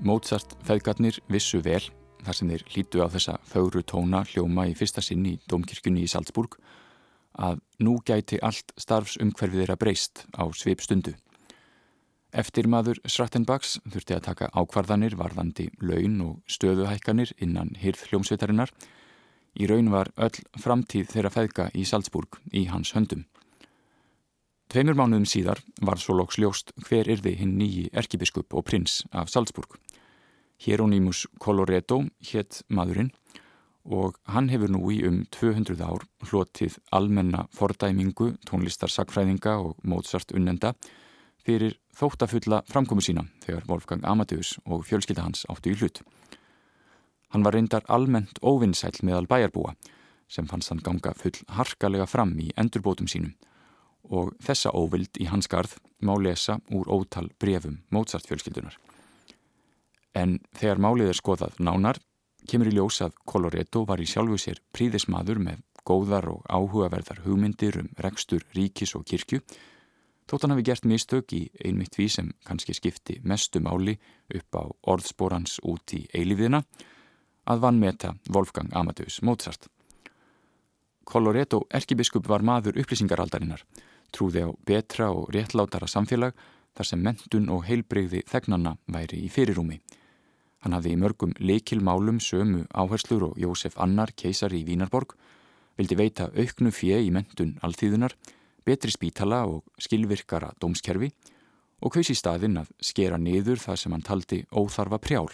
Mozart 0.00 0.54
feðgarnir 0.64 1.18
vissu 1.28 1.58
vel 1.60 1.82
þar 2.24 2.36
sem 2.36 2.48
þeir 2.48 2.62
hlítu 2.72 3.02
á 3.04 3.12
þessa 3.12 3.34
fögru 3.44 3.82
tóna 3.84 4.22
hljóma 4.28 4.64
í 4.70 4.76
fyrsta 4.76 5.02
sinn 5.04 5.26
í 5.28 5.34
Dómkirkjunni 5.50 6.04
í 6.06 6.08
Salzburg 6.08 6.56
að 7.36 7.60
nú 7.84 7.98
gæti 8.04 8.38
allt 8.40 8.72
starfsumhverfið 8.80 9.62
þeirra 9.62 9.76
breyst 9.80 10.24
á 10.32 10.48
svip 10.56 10.80
stundu. 10.84 11.12
Eftir 12.32 12.68
maður 12.70 13.00
Schrattenbachs 13.04 13.76
þurfti 13.90 14.16
að 14.16 14.24
taka 14.28 14.48
ákvarðanir 14.54 15.16
varðandi 15.18 15.68
laun 15.82 16.16
og 16.24 16.34
stöðuhækkanir 16.48 17.34
innan 17.42 17.74
hirð 17.80 18.06
hljómsveitarinnar. 18.08 18.72
Í 19.58 19.66
raun 19.66 19.90
var 19.92 20.12
öll 20.16 20.38
framtíð 20.62 21.10
þeirra 21.10 21.34
feðga 21.34 21.68
í 21.74 21.84
Salzburg 21.84 22.38
í 22.54 22.68
hans 22.70 22.94
höndum. 22.94 23.26
Tveimur 24.70 24.94
mánuðum 24.94 25.26
síðar 25.26 25.58
var 25.82 25.98
svo 25.98 26.14
loks 26.14 26.38
ljóst 26.38 26.70
hver 26.86 27.08
yrði 27.10 27.34
hinn 27.40 27.56
nýji 27.58 27.88
erkibiskup 27.90 28.54
og 28.54 28.68
prins 28.68 29.00
af 29.10 29.32
Salzburg. 29.32 29.74
Hieronymus 30.60 31.24
Coloretto 31.40 32.02
hétt 32.30 32.62
maðurinn 32.68 33.10
og 33.88 34.18
hann 34.28 34.50
hefur 34.52 34.70
nú 34.72 34.90
í 34.92 35.00
um 35.08 35.22
200 35.32 35.80
ár 35.80 36.04
hlotið 36.28 36.76
almenna 36.92 37.46
fordæmingu, 37.56 38.34
tónlistarsakfræðinga 38.44 39.56
og 39.64 39.78
Mozart 39.88 40.34
unnenda 40.36 40.74
fyrir 41.40 41.78
þóttafulla 41.96 42.60
framkomu 42.68 43.00
sína 43.00 43.24
þegar 43.44 43.64
Wolfgang 43.70 44.04
Amadeus 44.04 44.58
og 44.66 44.84
fjölskylda 44.88 45.24
hans 45.24 45.46
áttu 45.48 45.72
í 45.72 45.78
hlut. 45.80 46.02
Hann 47.32 47.46
var 47.46 47.56
reyndar 47.56 47.86
almennt 47.88 48.42
óvinnsæl 48.42 49.00
meðal 49.06 49.28
bæjarbúa 49.30 49.74
sem 50.30 50.46
fannst 50.46 50.70
hann 50.70 50.84
ganga 50.84 51.14
full 51.16 51.40
harkalega 51.56 52.06
fram 52.06 52.36
í 52.38 52.50
endurbótum 52.60 53.08
sínum 53.08 53.32
og 54.10 54.34
þessa 54.44 54.74
óvild 54.74 55.16
í 55.22 55.28
hans 55.30 55.48
garð 55.48 55.78
má 56.04 56.16
lesa 56.20 56.58
úr 56.68 56.88
ótal 56.90 57.30
brefum 57.40 57.80
Mozart 57.90 58.28
fjölskyldunar. 58.28 58.76
En 60.20 60.38
þegar 60.58 60.82
málið 60.84 61.12
er 61.12 61.18
skoðað 61.18 61.58
nánar, 61.62 61.98
kemur 62.50 62.70
í 62.70 62.76
ljós 62.76 63.00
að 63.04 63.16
Coloretto 63.30 63.84
var 63.88 64.02
í 64.02 64.08
sjálfu 64.10 64.38
sér 64.40 64.60
príðismadur 64.74 65.40
með 65.42 65.62
góðar 65.86 66.28
og 66.32 66.46
áhugaverðar 66.50 67.22
hugmyndir 67.24 67.78
um 67.80 67.90
rekstur 68.04 68.44
ríkis 68.56 68.94
og 68.98 69.06
kirkju, 69.08 69.40
þótt 70.28 70.44
hann 70.44 70.54
hafi 70.54 70.66
gert 70.68 70.86
mistök 70.86 71.34
í 71.34 71.42
einmitt 71.64 71.96
því 71.96 72.08
sem 72.14 72.32
kannski 72.46 72.76
skipti 72.76 73.18
mestu 73.24 73.62
máli 73.64 73.96
upp 74.34 74.60
á 74.60 74.64
orðspórans 74.92 75.58
út 75.66 75.96
í 75.96 76.04
eilífiðina, 76.14 76.62
að 77.50 77.62
vann 77.64 77.80
meta 77.80 78.14
Wolfgang 78.28 78.74
Amadeus 78.76 79.22
Mozart. 79.26 79.70
Coloretto 81.04 81.64
erkibiskup 81.74 82.28
var 82.28 82.44
maður 82.46 82.78
upplýsingaraldarinnar 82.82 83.64
trúði 84.14 84.44
á 84.46 84.50
betra 84.66 85.10
og 85.14 85.30
réttlátara 85.34 85.88
samfélag 85.90 86.34
þar 86.76 86.86
sem 86.86 87.02
mentun 87.02 87.48
og 87.52 87.64
heilbreyði 87.66 88.22
þegnanna 88.30 88.76
væri 88.90 89.24
í 89.26 89.30
fyrirúmi. 89.32 89.80
Hann 90.60 90.76
hafði 90.76 90.94
í 90.94 91.00
mörgum 91.00 91.32
leikilmálum 91.40 92.20
sömu 92.20 92.66
áherslur 92.70 93.30
og 93.30 93.38
Jósef 93.40 93.78
Annar, 93.80 94.12
keisari 94.12 94.60
í 94.60 94.66
Vínarborg, 94.68 95.14
vildi 95.78 95.96
veita 95.96 96.28
auknu 96.36 96.72
fjö 96.74 97.00
í 97.00 97.12
mentun 97.14 97.56
alltíðunar, 97.64 98.16
betri 98.64 98.92
spítala 98.92 99.46
og 99.48 99.64
skilvirkara 99.80 100.52
dómskerfi 100.60 101.10
og 101.80 101.94
hvers 101.94 102.12
í 102.12 102.18
staðinn 102.18 102.60
að 102.60 102.74
skera 102.84 103.16
niður 103.16 103.62
það 103.62 103.80
sem 103.80 103.96
hann 103.96 104.04
taldi 104.04 104.42
óþarfa 104.52 105.00
prjál 105.00 105.30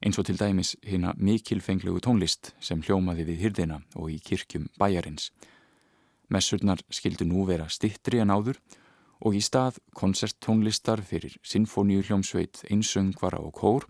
eins 0.00 0.18
og 0.18 0.26
til 0.26 0.38
dæmis 0.40 0.74
hérna 0.86 1.12
mikilfenglegu 1.16 2.00
tónlist 2.00 2.54
sem 2.60 2.80
hljómaði 2.80 3.26
við 3.28 3.42
hyrdina 3.44 3.80
og 3.96 4.08
í 4.12 4.18
kirkjum 4.24 4.68
bæjarins. 4.80 5.28
Messurnar 6.32 6.80
skildu 6.88 7.26
nú 7.28 7.44
vera 7.48 7.68
stittri 7.68 8.20
en 8.22 8.32
áður 8.32 8.60
og 9.20 9.36
í 9.36 9.42
stað 9.44 9.80
koncerttónlistar 9.92 11.02
fyrir 11.04 11.36
sinfoníu 11.44 12.04
hljómsveit, 12.06 12.62
einsöngvara 12.72 13.42
og 13.44 13.52
kór 13.60 13.88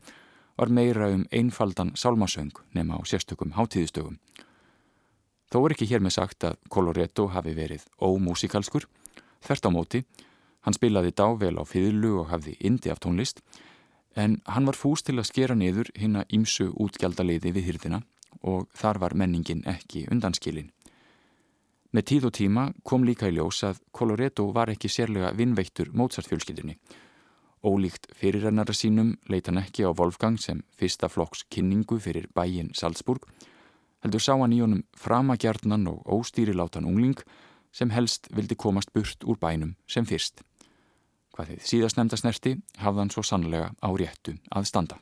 var 0.60 0.68
meira 0.68 1.08
um 1.08 1.24
einfaldan 1.32 1.94
sálmasöng 1.96 2.52
nema 2.76 3.00
á 3.00 3.00
sérstökum 3.08 3.54
hátíðistögum. 3.56 4.18
Þó 5.48 5.58
er 5.64 5.72
ekki 5.72 5.88
hér 5.88 6.02
með 6.04 6.18
sagt 6.18 6.44
að 6.44 6.58
Coloretto 6.68 7.30
hafi 7.32 7.54
verið 7.56 7.86
ómúsikalskur, 7.96 8.84
þert 9.40 9.66
á 9.66 9.70
móti, 9.72 10.00
hann 10.60 10.76
spilaði 10.76 11.14
dável 11.16 11.56
á 11.56 11.64
fyrlu 11.64 12.18
og 12.20 12.28
hafði 12.28 12.58
indi 12.60 12.92
af 12.92 13.00
tónlist 13.00 13.40
en 14.14 14.36
hann 14.44 14.68
var 14.68 14.76
fúst 14.76 15.08
til 15.08 15.16
að 15.16 15.30
skera 15.30 15.56
niður 15.56 15.88
hinn 15.96 16.20
að 16.20 16.36
ímsu 16.36 16.68
útgjaldaliði 16.76 17.54
við 17.56 17.70
hýrðina 17.70 18.02
og 18.44 18.68
þar 18.76 19.00
var 19.00 19.16
menningin 19.16 19.64
ekki 19.64 20.04
undanskilin. 20.12 20.68
Með 21.90 22.04
tíð 22.10 22.26
og 22.28 22.36
tíma 22.36 22.66
kom 22.84 23.08
líka 23.08 23.32
í 23.32 23.38
ljós 23.38 23.64
að 23.64 23.80
Coloretto 23.96 24.50
var 24.52 24.68
ekki 24.68 24.92
sérlega 24.92 25.32
vinnveittur 25.34 25.88
Mozart-fjölskyldunni. 25.96 26.76
Ólíkt 27.60 28.06
fyrirrennara 28.16 28.72
sínum 28.72 29.14
leita 29.28 29.50
hann 29.50 29.60
ekki 29.60 29.84
á 29.84 29.92
Wolfgang 29.92 30.38
sem 30.40 30.62
fyrsta 30.72 31.10
flokks 31.12 31.44
kynningu 31.52 31.98
fyrir 32.00 32.30
bæin 32.32 32.70
Salzburg, 32.72 33.26
heldur 34.00 34.22
sá 34.24 34.32
hann 34.32 34.54
í 34.56 34.62
honum 34.64 34.86
framagjarnan 34.96 35.84
og 35.92 36.06
óstýrilátan 36.08 36.88
ungling 36.88 37.20
sem 37.72 37.92
helst 37.92 38.30
vildi 38.32 38.56
komast 38.56 38.94
burt 38.96 39.28
úr 39.28 39.36
bænum 39.36 39.76
sem 39.86 40.08
fyrst. 40.08 40.40
Hvað 41.36 41.52
þið 41.52 41.68
síðast 41.68 42.00
nefnda 42.00 42.16
snerti 42.16 42.56
hafðan 42.80 43.12
svo 43.12 43.22
sannlega 43.22 43.70
á 43.76 43.88
réttu 43.92 44.38
að 44.50 44.66
standa. 44.72 44.96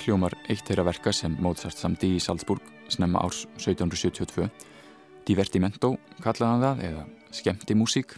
Hér 0.00 0.14
hljómar 0.14 0.32
eitt 0.48 0.64
þeirra 0.64 0.86
verka 0.86 1.12
sem 1.12 1.34
Mozart 1.44 1.76
samdi 1.76 2.14
í 2.16 2.20
Salzburg 2.24 2.64
snemma 2.88 3.20
árs 3.20 3.42
1772. 3.60 4.46
Divertimento 5.28 5.90
kallaðan 6.24 6.62
það 6.64 6.80
eða 6.86 7.02
skemmti 7.36 7.76
músík. 7.76 8.14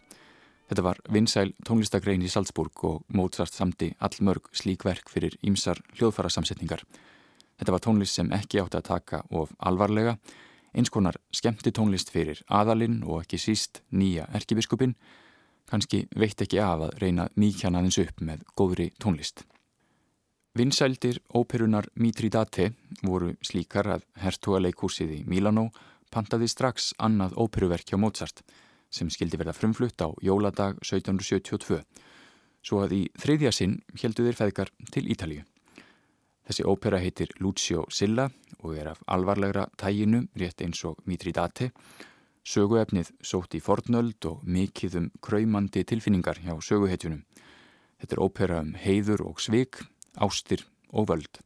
Þetta 0.70 0.84
var 0.86 1.00
vinsæl 1.10 1.50
tónlistagrein 1.66 2.22
í 2.22 2.30
Salzburg 2.30 2.84
og 2.86 3.02
Mozart 3.10 3.50
samdi 3.58 3.90
allmörg 3.98 4.46
slík 4.54 4.86
verk 4.86 5.10
fyrir 5.10 5.34
ímsar 5.42 5.82
hljóðfara 5.96 6.30
samsetningar. 6.30 6.86
Þetta 7.58 7.74
var 7.74 7.82
tónlist 7.82 8.14
sem 8.14 8.30
ekki 8.30 8.62
átti 8.62 8.78
að 8.78 8.86
taka 8.92 9.24
of 9.34 9.50
alvarlega, 9.58 10.20
eins 10.78 10.92
konar 10.92 11.18
skemmti 11.34 11.74
tónlist 11.74 12.14
fyrir 12.14 12.44
aðalinn 12.46 13.00
og 13.02 13.24
ekki 13.24 13.42
síst 13.42 13.82
nýja 13.90 14.30
erkibiskupin, 14.30 14.94
kannski 15.66 16.06
veitt 16.14 16.46
ekki 16.46 16.62
af 16.62 16.86
að 16.92 17.00
reyna 17.02 17.26
mýkjanaðins 17.34 17.98
upp 18.06 18.22
með 18.22 18.46
góðri 18.54 18.92
tónlist. 19.02 19.42
Vinsældir 20.52 21.16
óperunar 21.32 21.86
Mitridate 21.96 22.74
voru 23.00 23.30
slíkar 23.40 23.86
að 23.88 24.02
hertugaleikúsið 24.20 25.12
í 25.14 25.20
Milano 25.24 25.70
pantaði 26.12 26.44
strax 26.52 26.90
annað 27.00 27.38
óperuverk 27.40 27.88
hjá 27.88 27.96
Mozart 27.96 28.42
sem 28.92 29.08
skildi 29.08 29.38
verða 29.40 29.54
frumflutt 29.56 30.04
á 30.04 30.12
jóladag 30.20 30.76
1772 30.84 31.78
svo 32.60 32.82
að 32.84 32.92
í 32.98 33.00
þriðja 33.22 33.52
sinn 33.56 33.78
heldu 34.02 34.26
þeir 34.26 34.38
feðgar 34.42 34.72
til 34.92 35.06
Ítalíu. 35.14 35.46
Þessi 36.44 36.66
ópera 36.68 37.00
heitir 37.00 37.32
Lucio 37.40 37.86
Silla 37.88 38.28
og 38.60 38.76
er 38.76 38.92
af 38.92 39.00
alvarlegra 39.08 39.70
tæginu 39.80 40.26
rétt 40.36 40.60
eins 40.60 40.84
og 40.84 41.00
Mitridate 41.08 41.70
söguefnið 42.44 43.14
sótt 43.24 43.56
í 43.56 43.62
fornöld 43.64 44.28
og 44.28 44.44
mikið 44.44 45.00
um 45.00 45.08
kræmandi 45.24 45.86
tilfinningar 45.88 46.44
hjá 46.44 46.52
söguhetjunum. 46.60 47.24
Þetta 48.04 48.18
er 48.18 48.24
ópera 48.28 48.60
um 48.60 48.76
heiður 48.76 49.24
og 49.30 49.40
svik 49.40 49.80
ástir 50.16 50.66
og 50.92 51.08
völd. 51.10 51.40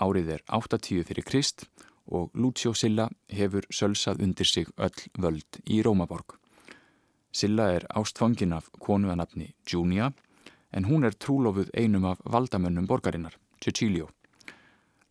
Árið 0.00 0.36
er 0.36 0.42
80 0.48 1.04
fyrir 1.08 1.24
Krist 1.24 1.66
og 2.10 2.30
Lucio 2.34 2.72
Silla 2.74 3.08
hefur 3.28 3.66
sölsað 3.70 4.22
undir 4.24 4.48
sig 4.48 4.66
öll 4.76 5.08
völd 5.18 5.60
í 5.66 5.82
Rómaborg. 5.82 6.36
Silla 7.32 7.70
er 7.76 7.86
ástfangin 7.94 8.52
af 8.56 8.70
konuðanabni 8.80 9.52
Júnia 9.68 10.12
en 10.72 10.86
hún 10.86 11.04
er 11.04 11.14
trúlofuð 11.14 11.70
einum 11.74 12.04
af 12.04 12.18
valdamönnum 12.24 12.86
borgarinnar, 12.86 13.36
Cecilio. 13.62 14.08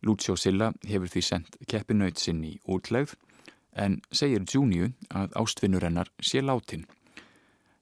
Lucio 0.02 0.36
Silla 0.36 0.72
hefur 0.88 1.08
því 1.08 1.22
sendt 1.24 1.56
keppinaut 1.68 2.18
sinn 2.18 2.44
í 2.44 2.58
útlegð 2.68 3.14
en 3.76 4.00
segir 4.12 4.44
Júniu 4.44 4.92
að 5.08 5.36
ástfinnur 5.40 5.84
hennar 5.84 6.10
sé 6.20 6.42
látin. 6.42 6.86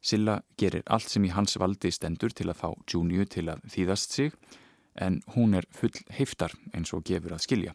Silla 0.00 0.42
gerir 0.58 0.84
allt 0.86 1.10
sem 1.10 1.24
í 1.26 1.34
hans 1.34 1.58
valdi 1.58 1.90
stendur 1.90 2.30
til 2.30 2.48
að 2.50 2.60
fá 2.62 2.68
Júniu 2.92 3.26
til 3.26 3.48
að 3.50 3.62
þýðast 3.74 4.14
sig 4.14 4.34
en 5.00 5.20
hún 5.34 5.54
er 5.54 5.66
full 5.70 5.94
heiftar 6.18 6.54
eins 6.74 6.92
og 6.92 7.04
gefur 7.06 7.36
að 7.36 7.44
skilja. 7.46 7.74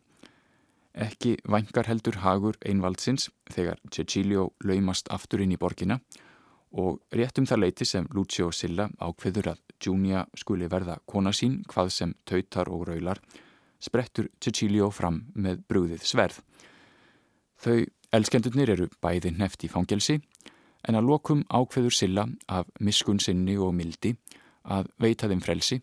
Ekki 0.94 1.38
vangar 1.50 1.88
heldur 1.90 2.20
hagur 2.22 2.60
einvaldsins 2.62 3.30
þegar 3.50 3.80
Cecilio 3.92 4.52
laumast 4.64 5.10
aftur 5.10 5.42
inn 5.42 5.56
í 5.56 5.58
borgina 5.58 6.00
og 6.78 7.02
rétt 7.14 7.40
um 7.42 7.48
það 7.50 7.64
leiti 7.64 7.86
sem 7.86 8.06
Lucio 8.14 8.52
Silla 8.52 8.90
ákveður 9.02 9.54
að 9.54 9.64
Júnia 9.84 10.26
skuli 10.38 10.70
verða 10.70 11.00
kona 11.10 11.34
sín 11.34 11.62
hvað 11.70 11.90
sem 11.94 12.14
tautar 12.30 12.70
og 12.70 12.88
raular 12.90 13.20
sprettur 13.84 14.30
Cecilio 14.42 14.90
fram 14.94 15.24
með 15.36 15.66
brúðið 15.68 16.06
sverð. 16.08 16.40
Þau 17.58 17.86
elskendurnir 18.14 18.70
eru 18.76 18.90
bæði 19.02 19.34
neft 19.38 19.66
í 19.66 19.72
fangelsi 19.72 20.20
en 20.88 21.00
að 21.00 21.10
lokum 21.10 21.44
ákveður 21.50 21.96
Silla 21.96 22.28
af 22.48 22.70
miskun 22.80 23.20
sinni 23.20 23.58
og 23.58 23.74
mildi 23.76 24.14
að 24.64 24.90
veita 25.02 25.30
þeim 25.32 25.42
frelsi 25.44 25.82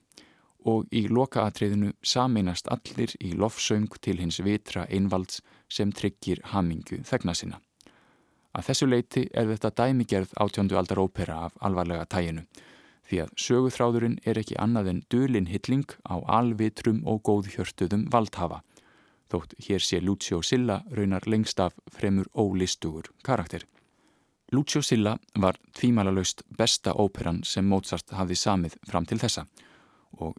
og 0.64 0.86
í 0.92 1.06
lokaatriðinu 1.08 1.92
sameinast 2.02 2.68
allir 2.68 3.14
í 3.20 3.32
lofsöng 3.32 3.88
til 4.00 4.18
hins 4.20 4.40
vitra 4.44 4.86
einvalds 4.88 5.40
sem 5.68 5.92
tryggir 5.92 6.42
hamingu 6.52 7.00
þegna 7.06 7.34
sinna. 7.34 7.60
Að 8.56 8.66
þessu 8.70 8.88
leiti 8.90 9.28
er 9.32 9.46
þetta 9.52 9.70
dæmigerð 9.82 10.34
átjóndu 10.42 10.76
aldar 10.76 10.98
ópera 10.98 11.44
af 11.46 11.56
alvarlega 11.60 12.08
tæginu 12.10 12.46
því 13.10 13.24
að 13.24 13.30
söguþráðurinn 13.42 14.18
er 14.26 14.38
ekki 14.38 14.58
annað 14.62 14.90
en 14.90 15.04
dölin 15.10 15.48
hilling 15.50 15.88
á 16.06 16.22
alvitrum 16.38 17.00
og 17.10 17.24
góðhjörtuðum 17.26 18.06
valdhafa 18.12 18.60
þótt 19.30 19.54
hér 19.66 19.82
sé 19.82 20.00
Lucio 20.02 20.42
Silla 20.42 20.80
raunar 20.90 21.26
lengst 21.26 21.60
af 21.62 21.76
fremur 21.94 22.26
ólistugur 22.34 23.10
karakter. 23.22 23.64
Lucio 24.50 24.82
Silla 24.82 25.16
var 25.38 25.58
tvímælalöst 25.78 26.42
besta 26.58 26.92
óperan 26.92 27.44
sem 27.46 27.66
Mozart 27.66 28.10
hafði 28.10 28.38
samið 28.38 28.78
fram 28.90 29.06
til 29.06 29.20
þessa 29.22 29.46
og 29.46 29.69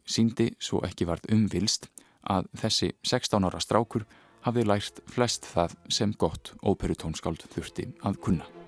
síndi 0.06 0.52
svo 0.60 0.82
ekki 0.86 1.08
varð 1.10 1.30
umvilst 1.34 1.90
að 2.30 2.50
þessi 2.64 2.92
16 3.08 3.48
ára 3.50 3.62
strákur 3.64 4.08
hafði 4.46 4.66
lært 4.68 5.04
flest 5.10 5.46
það 5.50 5.78
sem 5.90 6.16
gott 6.18 6.56
óperutónskáld 6.66 7.46
þurfti 7.54 7.92
að 8.06 8.20
kunna. 8.26 8.61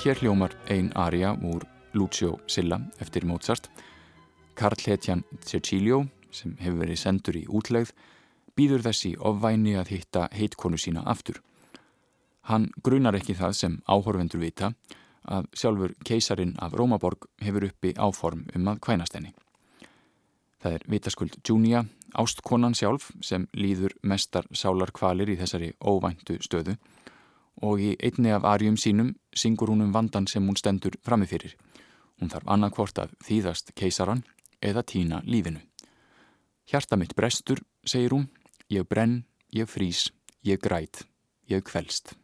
Hér 0.00 0.16
hljómar 0.16 0.54
ein 0.72 0.92
aria 0.96 1.34
úr 1.44 1.66
Lucio 1.92 2.38
Silla 2.46 2.78
eftir 2.98 3.26
Mozart. 3.28 3.68
Karl 4.54 4.80
Hetjan 4.80 5.24
Cecilio, 5.44 6.06
sem 6.32 6.54
hefur 6.56 6.78
verið 6.80 6.96
sendur 7.02 7.36
í 7.36 7.42
útlegð, 7.44 7.90
býður 8.56 8.86
þessi 8.86 9.10
ofvæni 9.20 9.74
að 9.76 9.90
hitta 9.92 10.22
heitkonu 10.32 10.80
sína 10.80 11.02
aftur. 11.04 11.42
Hann 12.48 12.70
grunar 12.80 13.18
ekki 13.18 13.36
það 13.36 13.52
sem 13.58 13.74
áhorfendur 13.84 14.40
vita 14.40 14.70
að 15.28 15.50
sjálfur 15.52 15.92
keisarin 16.08 16.54
af 16.56 16.72
Rómaborg 16.80 17.28
hefur 17.44 17.68
uppi 17.68 17.92
áform 18.00 18.46
um 18.56 18.72
að 18.72 18.80
kvænast 18.86 19.18
henni. 19.18 19.34
Það 20.64 20.78
er 20.78 20.86
vitaskuld 20.96 21.36
Júnia, 21.44 21.84
ástkonan 22.16 22.72
sjálf, 22.72 23.12
sem 23.20 23.44
líður 23.52 23.98
mestar 24.00 24.48
sálar 24.56 24.96
kvalir 24.96 25.28
í 25.28 25.36
þessari 25.36 25.74
óvæntu 25.84 26.40
stöðu 26.40 26.78
og 27.62 27.80
í 27.80 27.94
einni 28.00 28.32
af 28.32 28.44
arjum 28.44 28.76
sínum 28.76 29.14
syngur 29.36 29.72
hún 29.72 29.84
um 29.84 29.92
vandan 29.92 30.26
sem 30.26 30.46
hún 30.46 30.56
stendur 30.56 30.96
framifyrir. 31.04 31.56
Hún 32.20 32.32
þarf 32.32 32.48
annarkvort 32.48 32.98
að 32.98 33.16
þýðast 33.26 33.74
keisaran 33.74 34.24
eða 34.60 34.84
tína 34.84 35.22
lífinu. 35.24 35.60
Hjarta 36.70 36.96
mitt 36.96 37.16
brestur, 37.16 37.62
segir 37.84 38.14
hún, 38.14 38.28
ég 38.70 38.86
brenn, 38.88 39.24
ég 39.52 39.68
frýs, 39.68 40.10
ég 40.44 40.60
græt, 40.60 41.04
ég 41.48 41.64
kvelst. 41.64 42.19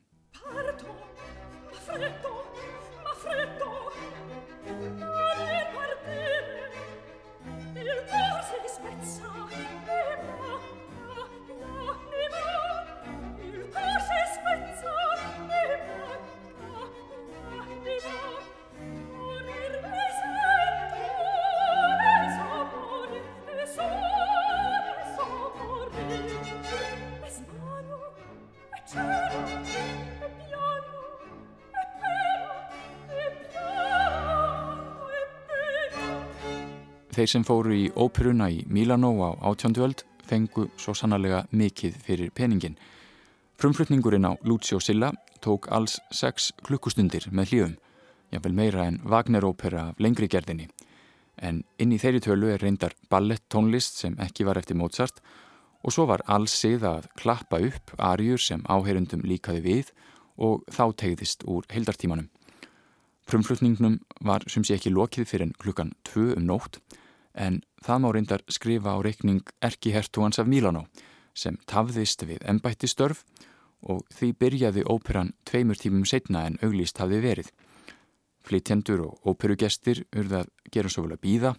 Þeir 37.17 37.31
sem 37.33 37.45
fóru 37.49 37.73
í 37.73 37.85
óperuna 37.97 38.51
í 38.53 38.59
Milano 38.69 39.09
á 39.25 39.33
átjóndvöld 39.49 40.03
fengu 40.29 40.67
svo 40.77 40.93
sannarlega 40.93 41.47
mikið 41.49 41.95
fyrir 42.05 42.33
peningin. 42.37 42.75
Frumflutningurinn 43.57 44.29
á 44.29 44.37
Lucio 44.45 44.77
Silla 44.85 45.15
tók 45.41 45.71
alls 45.73 45.95
sex 46.13 46.51
klukkustundir 46.67 47.25
með 47.33 47.55
hljöfum, 47.55 47.79
jáfnvel 48.35 48.53
meira 48.59 48.85
en 48.85 48.99
Wagner-ópera 49.01 49.87
af 49.95 50.03
lengri 50.05 50.29
gerðinni. 50.29 50.67
En 51.41 51.63
inn 51.81 51.95
í 51.97 52.01
þeirri 52.03 52.21
tölu 52.21 52.53
er 52.53 52.61
reyndar 52.61 52.93
ballett 53.09 53.47
tónlist 53.49 53.97
sem 53.97 54.21
ekki 54.21 54.45
var 54.45 54.61
eftir 54.61 54.77
Mozart 54.77 55.25
og 55.81 55.97
svo 55.97 56.05
var 56.13 56.21
alls 56.29 56.53
sið 56.53 56.85
að 56.85 57.09
klappa 57.17 57.63
upp 57.65 57.97
arjur 57.97 58.45
sem 58.45 58.61
áherundum 58.69 59.25
líkaði 59.25 59.65
við 59.65 59.95
og 60.37 60.69
þá 60.69 60.93
tegðist 60.93 61.49
úr 61.49 61.65
heildartímanum. 61.73 62.29
Frumflutningnum 63.25 64.03
var 64.21 64.45
sem 64.53 64.69
sé 64.69 64.77
ekki 64.77 64.93
lokið 64.93 65.33
fyrir 65.33 65.49
en 65.49 65.57
klukkan 65.57 65.97
2 66.13 66.37
um 66.37 66.49
nótt 66.53 66.83
en 67.37 67.61
það 67.85 68.03
má 68.03 68.09
reyndar 68.13 68.45
skrifa 68.49 68.97
á 68.97 68.99
reikning 69.05 69.45
Erki 69.63 69.93
Hertugans 69.95 70.41
af 70.43 70.49
Mílanó 70.49 70.87
sem 71.37 71.59
tafðist 71.69 72.25
við 72.25 72.43
ennbætti 72.49 72.89
störf 72.89 73.25
og 73.85 74.03
því 74.17 74.33
byrjaði 74.41 74.87
óperan 74.89 75.35
tveimur 75.45 75.79
tímum 75.79 76.07
setna 76.09 76.47
en 76.49 76.59
auglýst 76.65 76.99
hafði 76.99 77.21
verið. 77.23 77.53
Flytjendur 78.47 79.05
og 79.07 79.31
óperugestir 79.35 80.07
urðað 80.17 80.51
gera 80.73 80.91
svo 80.91 81.05
vel 81.07 81.17
að 81.19 81.25
býða 81.27 81.55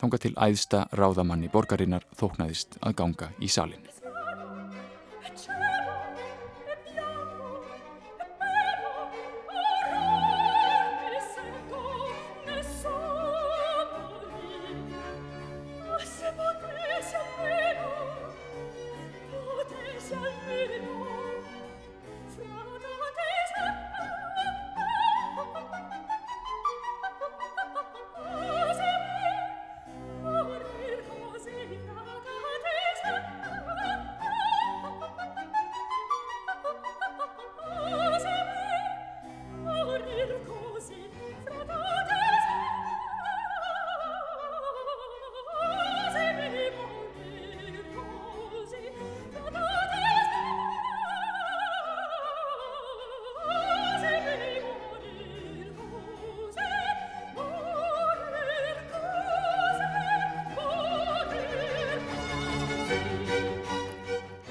þánga 0.00 0.20
til 0.20 0.34
æðsta 0.36 0.86
ráðamanni 0.92 1.50
borgarinnar 1.52 2.06
þóknaðist 2.18 2.78
að 2.82 2.96
ganga 3.00 3.32
í 3.40 3.48
salin. 3.48 3.93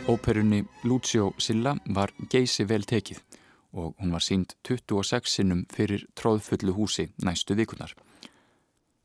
Óperunni 0.08 0.66
Lucio 0.84 1.34
Silla 1.38 1.74
var 1.96 2.12
geysi 2.30 2.66
vel 2.70 2.84
tekið 2.86 3.22
og 3.74 3.96
hún 4.00 4.14
var 4.14 4.22
sínd 4.22 4.54
26 4.64 5.30
sinnum 5.30 5.66
fyrir 5.74 6.06
tróðfullu 6.16 6.76
húsi 6.78 7.10
næstu 7.26 7.56
vikunar. 7.58 7.94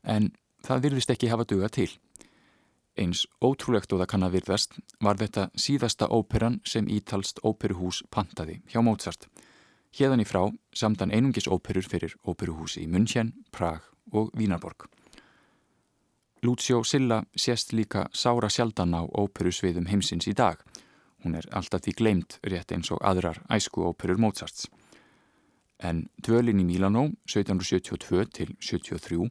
En 0.03 0.31
það 0.65 0.83
virðist 0.85 1.11
ekki 1.13 1.31
hafa 1.31 1.47
duga 1.49 1.69
til. 1.69 1.89
Eins 2.99 3.25
ótrúlegt 3.41 3.93
og 3.93 4.01
það 4.01 4.11
kann 4.11 4.25
að 4.27 4.35
virðast 4.37 4.79
var 5.01 5.17
þetta 5.17 5.49
síðasta 5.55 6.09
óperan 6.11 6.59
sem 6.65 6.87
ítalst 6.91 7.39
óperuhús 7.43 8.03
pantaði 8.11 8.59
hjá 8.69 8.81
Mozart. 8.83 9.29
Hérðan 9.95 10.21
í 10.21 10.27
frá 10.27 10.43
samtan 10.75 11.11
einungis 11.11 11.47
óperur 11.49 11.87
fyrir 11.87 12.13
óperuhúsi 12.27 12.83
í 12.83 12.87
München, 12.91 13.33
Prag 13.51 13.81
og 14.11 14.29
Vínarborg. 14.37 14.85
Lucio 16.43 16.83
Silla 16.83 17.23
sést 17.35 17.73
líka 17.73 18.07
sára 18.13 18.49
sjaldan 18.49 18.93
á 18.95 19.03
óperusviðum 19.03 19.89
heimsins 19.89 20.27
í 20.27 20.35
dag 20.35 20.61
Hún 21.23 21.35
er 21.35 21.47
alltaf 21.51 21.83
því 21.83 21.93
gleimt 21.99 22.37
rétt 22.43 22.71
eins 22.71 22.91
og 22.95 23.01
aðrar 23.03 23.41
æsku 23.51 23.83
óperur 23.83 24.19
Mozarts. 24.21 24.67
En 25.79 26.07
dvölin 26.23 26.59
í 26.59 26.65
Milano 26.67 27.09
1772 27.27 28.29
til 28.35 28.55
73 28.59 29.29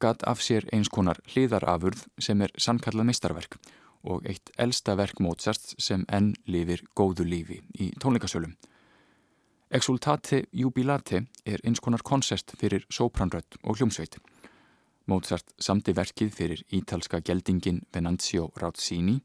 gatt 0.00 0.22
af 0.22 0.40
sér 0.44 0.68
eins 0.72 0.88
konar 0.92 1.18
hliðarafurð 1.32 2.06
sem 2.22 2.40
er 2.44 2.54
sannkallað 2.56 3.08
meistarverk 3.10 3.58
og 4.08 4.26
eitt 4.30 4.52
elsta 4.56 4.94
verk 4.96 5.20
Mozarts 5.20 5.74
sem 5.82 6.04
enn 6.08 6.34
lifir 6.46 6.84
góðu 6.96 7.26
lífi 7.26 7.60
í 7.80 7.90
tónleikasölum. 8.00 8.54
Exultate 9.68 10.46
Jubilate 10.52 11.26
er 11.44 11.60
eins 11.66 11.82
konar 11.84 12.04
koncert 12.04 12.54
fyrir 12.56 12.86
sopranrött 12.88 13.58
og 13.64 13.76
hljómsveit. 13.76 14.16
Mozart 15.08 15.52
samti 15.60 15.92
verkið 15.96 16.32
fyrir 16.32 16.62
ítalska 16.72 17.20
geldingin 17.24 17.82
Venanzio 17.92 18.48
Rauzzini 18.56 19.18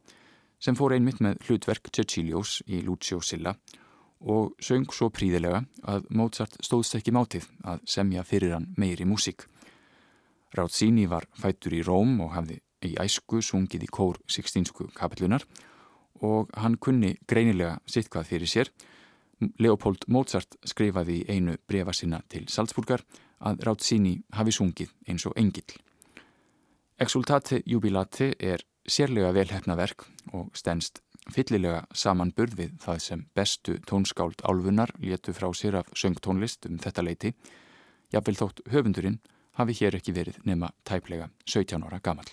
sem 0.63 0.77
fór 0.79 0.95
einmitt 0.95 1.19
með 1.23 1.41
hlutverk 1.43 1.89
Cecilios 1.91 2.61
í 2.71 2.79
Lucio 2.85 3.19
Silla 3.19 3.51
og 4.23 4.53
söng 4.63 4.87
svo 4.95 5.09
príðilega 5.11 5.65
að 5.91 6.07
Mozart 6.15 6.55
stóðst 6.63 6.95
ekki 6.95 7.11
mátið 7.11 7.49
að 7.67 7.81
semja 7.95 8.23
fyrir 8.23 8.55
hann 8.55 8.69
meiri 8.79 9.03
músík. 9.07 9.43
Rátsíni 10.55 11.09
var 11.11 11.27
fættur 11.35 11.75
í 11.75 11.81
Róm 11.83 12.15
og 12.23 12.31
hafði 12.37 12.61
í 12.87 12.93
æsku 13.01 13.41
sungið 13.43 13.87
í 13.87 13.91
kór 13.91 14.19
16. 14.31 14.71
kapillunar 14.95 15.43
og 16.23 16.51
hann 16.55 16.79
kunni 16.79 17.17
greinilega 17.27 17.79
sitt 17.85 18.07
hvað 18.13 18.29
fyrir 18.31 18.47
sér. 18.51 18.71
Leopold 19.59 20.07
Mozart 20.07 20.55
skrifaði 20.63 21.23
í 21.23 21.25
einu 21.35 21.57
brefa 21.67 21.91
sinna 21.91 22.21
til 22.31 22.45
Salzburgar 22.47 23.03
að 23.43 23.65
Rátsíni 23.67 24.21
hafi 24.31 24.55
sungið 24.55 24.93
eins 25.09 25.27
og 25.27 25.35
engill. 25.35 25.75
Exultate 27.03 27.59
Jubilate 27.67 28.35
er 28.39 28.63
sérlega 28.89 29.31
velhæfna 29.35 29.75
verk 29.79 30.05
og 30.33 30.51
stennst 30.57 31.01
fyllilega 31.31 31.83
saman 31.95 32.33
burð 32.35 32.57
við 32.59 32.77
það 32.83 33.03
sem 33.05 33.25
bestu 33.35 33.77
tónskáld 33.87 34.43
álfunar 34.43 34.91
létu 34.99 35.33
frá 35.35 35.49
sér 35.55 35.79
af 35.79 35.91
söngtónlist 35.95 36.67
um 36.67 36.79
þetta 36.83 37.05
leiti, 37.05 37.33
jafnvel 38.11 38.39
þótt 38.41 38.63
höfundurinn 38.73 39.21
hafi 39.59 39.77
hér 39.79 39.99
ekki 39.99 40.15
verið 40.15 40.41
nema 40.43 40.73
tæplega 40.83 41.29
17 41.45 41.85
ára 41.87 42.01
gamal. 42.03 42.27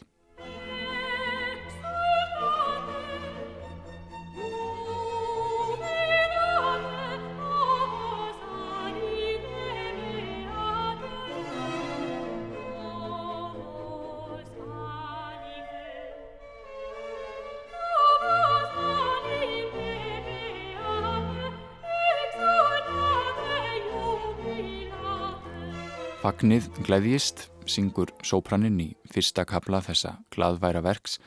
Fagnið 26.41 26.70
gleðjist 26.86 27.41
syngur 27.68 28.09
sópraninn 28.24 28.78
í 28.80 28.86
fyrsta 29.12 29.43
kapla 29.45 29.82
þessa 29.84 30.14
gladværa 30.32 30.80
verks 30.80 31.18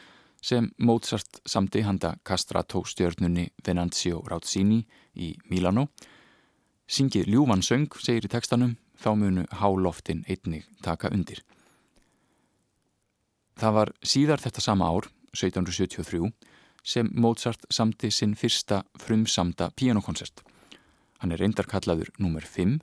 sem 0.42 0.72
Mozart 0.82 1.38
samti 1.46 1.84
handa 1.86 2.16
Castrato 2.26 2.80
stjörnunni 2.90 3.44
Venanzio 3.62 4.24
Rauzzini 4.26 4.80
í 5.14 5.28
Milano. 5.52 5.84
Syngið 6.90 7.30
ljúvan 7.30 7.62
söng, 7.62 7.94
segir 8.02 8.26
í 8.26 8.32
tekstanum, 8.34 8.72
þá 8.98 9.12
munu 9.20 9.44
háloftin 9.54 10.24
einnig 10.26 10.66
taka 10.82 11.12
undir. 11.14 11.44
Það 13.62 13.78
var 13.78 13.92
síðar 14.02 14.42
þetta 14.42 14.64
sama 14.66 14.88
ár, 14.90 15.12
1773, 15.38 16.32
sem 16.82 17.14
Mozart 17.14 17.70
samti 17.70 18.10
sinn 18.10 18.34
fyrsta 18.34 18.82
frumsamda 18.98 19.70
pianokoncert. 19.78 20.42
Hann 21.22 21.38
er 21.38 21.46
reyndarkallaður 21.46 22.10
nr. 22.18 22.50
5 22.50 22.82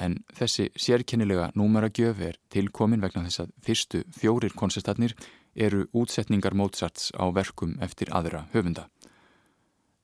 en 0.00 0.16
þessi 0.36 0.70
sérkennilega 0.80 1.50
númeragjöf 1.58 2.22
er 2.24 2.38
tilkomin 2.52 3.02
vegna 3.04 3.26
þess 3.26 3.44
að 3.44 3.52
fyrstu 3.66 4.02
fjórir 4.16 4.56
konsertatnir 4.56 5.14
eru 5.54 5.86
útsetningar 5.92 6.54
Mozarts 6.56 7.10
á 7.12 7.28
verkum 7.34 7.76
eftir 7.84 8.12
aðra 8.14 8.46
höfunda. 8.54 8.88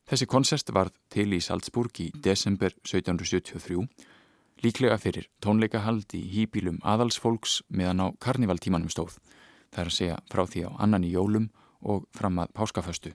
Þessi 0.06 0.26
konsert 0.30 0.70
varð 0.70 0.94
til 1.10 1.32
í 1.34 1.40
Salzburg 1.42 1.98
í 1.98 2.10
desember 2.22 2.74
1773, 2.84 3.86
líklega 4.62 4.98
fyrir 5.02 5.26
tónleikahald 5.42 6.12
í 6.14 6.22
hýbílum 6.34 6.78
aðalsfolks 6.86 7.62
meðan 7.68 8.04
á 8.04 8.06
karnivaltímanum 8.22 8.92
stóð, 8.92 9.16
það 9.72 9.82
er 9.82 9.90
að 9.90 9.96
segja 9.96 10.20
frá 10.30 10.44
því 10.46 10.68
á 10.68 10.70
annan 10.86 11.06
í 11.06 11.14
jólum 11.16 11.50
og 11.82 12.06
fram 12.14 12.38
að 12.42 12.54
páskaföstu. 12.54 13.12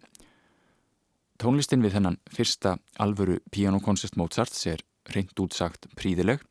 Tónlistin 1.41 1.81
við 1.81 1.95
þennan 1.95 2.19
fyrsta 2.29 2.75
alvöru 3.01 3.39
pianokoncert 3.51 4.17
Mozarts 4.19 4.67
er 4.69 4.83
reynd 5.09 5.39
útsagt 5.41 5.87
príðileg 5.97 6.43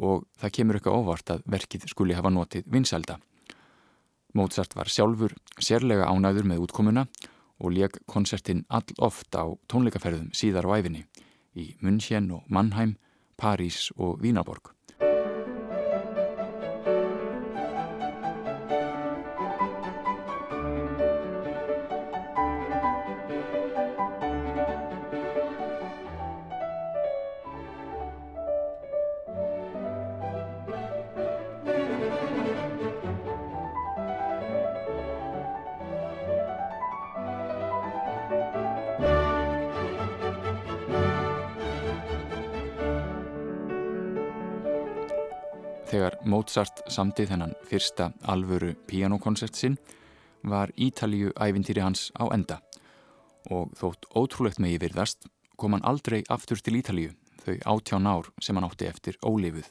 og 0.00 0.24
það 0.40 0.54
kemur 0.56 0.78
eitthvað 0.78 0.98
óvart 1.00 1.34
að 1.34 1.44
verkið 1.54 1.86
skuli 1.92 2.16
hafa 2.16 2.32
notið 2.32 2.68
vinsælda. 2.72 3.18
Mozart 4.34 4.76
var 4.78 4.88
sjálfur 4.88 5.34
sérlega 5.60 6.08
ánæður 6.08 6.48
með 6.48 6.64
útkomuna 6.64 7.06
og 7.60 7.74
leg 7.76 7.96
konsertin 8.08 8.64
all 8.68 8.86
oft 8.98 9.34
á 9.36 9.44
tónleikaferðum 9.68 10.30
síðar 10.36 10.68
á 10.70 10.80
æfinni 10.80 11.04
í 11.58 11.74
München 11.82 12.30
og 12.32 12.46
Mannheim, 12.48 12.96
París 13.36 13.90
og 13.96 14.20
Vínaborg. 14.22 14.72
Mozart 46.50 46.80
samti 46.90 47.28
þennan 47.30 47.52
fyrsta 47.62 48.08
alvöru 48.26 48.72
pianokonsert 48.90 49.54
sinn 49.54 49.76
var 50.50 50.72
Ítalíu 50.74 51.28
ævintýri 51.38 51.78
hans 51.78 52.08
á 52.18 52.26
enda 52.34 52.56
og 53.54 53.70
þótt 53.78 54.08
ótrúlegt 54.18 54.58
megi 54.58 54.80
virðast 54.82 55.28
kom 55.54 55.76
hann 55.76 55.86
aldrei 55.86 56.24
aftur 56.26 56.58
til 56.58 56.74
Ítalíu 56.80 57.12
þau 57.44 57.54
átján 57.70 58.08
ár 58.10 58.32
sem 58.42 58.58
hann 58.58 58.66
átti 58.66 58.88
eftir 58.90 59.14
ólifuð. 59.22 59.68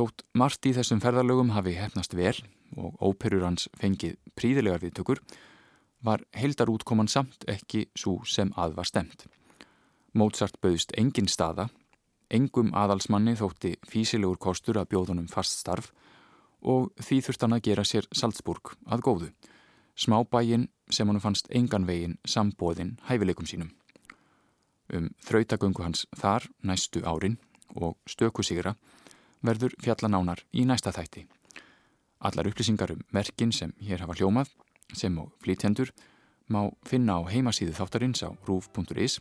Þótt 0.00 0.24
margt 0.32 0.64
í 0.64 0.72
þessum 0.78 1.04
ferðarlögum 1.04 1.52
hafi 1.52 1.76
hefnast 1.76 2.16
vel 2.16 2.38
og 2.80 2.96
óperur 2.96 3.44
hans 3.44 3.68
fengið 3.76 4.16
príðilegar 4.32 4.80
viðtökur 4.86 5.20
var 6.08 6.24
heildarútkoman 6.40 7.12
samt 7.12 7.44
ekki 7.44 7.90
svo 7.92 8.22
sem 8.24 8.56
að 8.56 8.80
var 8.80 8.88
stemt. 8.88 9.28
Mozart 10.16 10.56
bauðst 10.64 10.96
engin 10.96 11.28
staða 11.28 11.68
Engum 12.28 12.74
aðalsmanni 12.76 13.32
þótti 13.38 13.76
físilegur 13.88 14.36
kostur 14.36 14.76
að 14.80 14.90
bjóðunum 14.92 15.28
fast 15.32 15.62
starf 15.62 15.92
og 16.60 16.90
því 17.00 17.20
þurft 17.24 17.44
hann 17.46 17.56
að 17.56 17.64
gera 17.70 17.84
sér 17.86 18.08
Salzburg 18.12 18.74
að 18.84 19.04
góðu, 19.06 19.28
smábægin 19.96 20.68
sem 20.90 21.08
hann 21.08 21.22
fannst 21.22 21.48
engan 21.54 21.86
vegin 21.88 22.18
sambóðin 22.26 22.96
hæfileikum 23.08 23.48
sínum. 23.48 23.70
Um 24.92 25.10
þrautagöngu 25.24 25.84
hans 25.84 26.06
þar 26.16 26.48
næstu 26.64 27.02
árin 27.04 27.38
og 27.76 27.96
stöku 28.08 28.44
sigra 28.44 28.74
verður 29.44 29.74
fjallanánar 29.80 30.44
í 30.52 30.64
næsta 30.68 30.92
þætti. 30.92 31.26
Allar 32.18 32.48
upplýsingar 32.50 32.92
um 32.92 33.02
merkin 33.14 33.52
sem 33.52 33.72
hér 33.80 34.02
hafa 34.02 34.16
hljómað, 34.18 34.50
sem 34.92 35.16
og 35.20 35.30
flítjendur, 35.44 35.92
má 36.48 36.66
finna 36.84 37.20
á 37.20 37.28
heimasíðu 37.28 37.76
þáttarins 37.76 38.24
á 38.24 38.32
rúf.is 38.48 39.20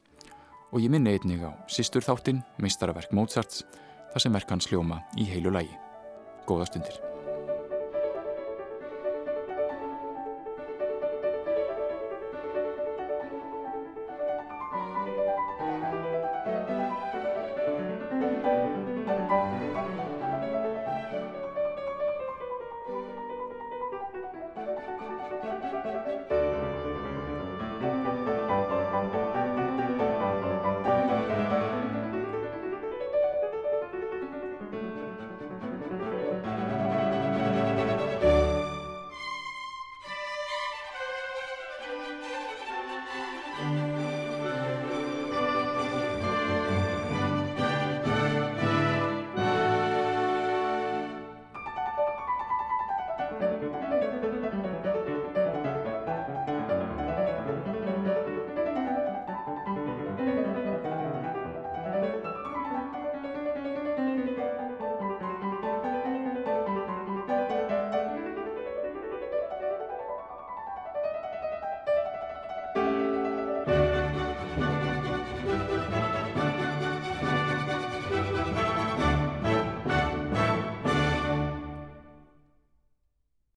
og 0.72 0.84
ég 0.84 0.92
minni 0.92 1.16
einnig 1.16 1.44
á 1.44 1.52
Sistur 1.72 2.06
þáttinn, 2.06 2.44
meistaraverk 2.62 3.14
Mozarts, 3.16 3.66
þar 4.14 4.24
sem 4.24 4.40
verk 4.40 4.56
hans 4.56 4.70
hljóma 4.72 5.04
í 5.18 5.28
heilu 5.30 5.54
lægi. 5.54 5.76
Góða 6.48 6.72
stundir. 6.72 7.07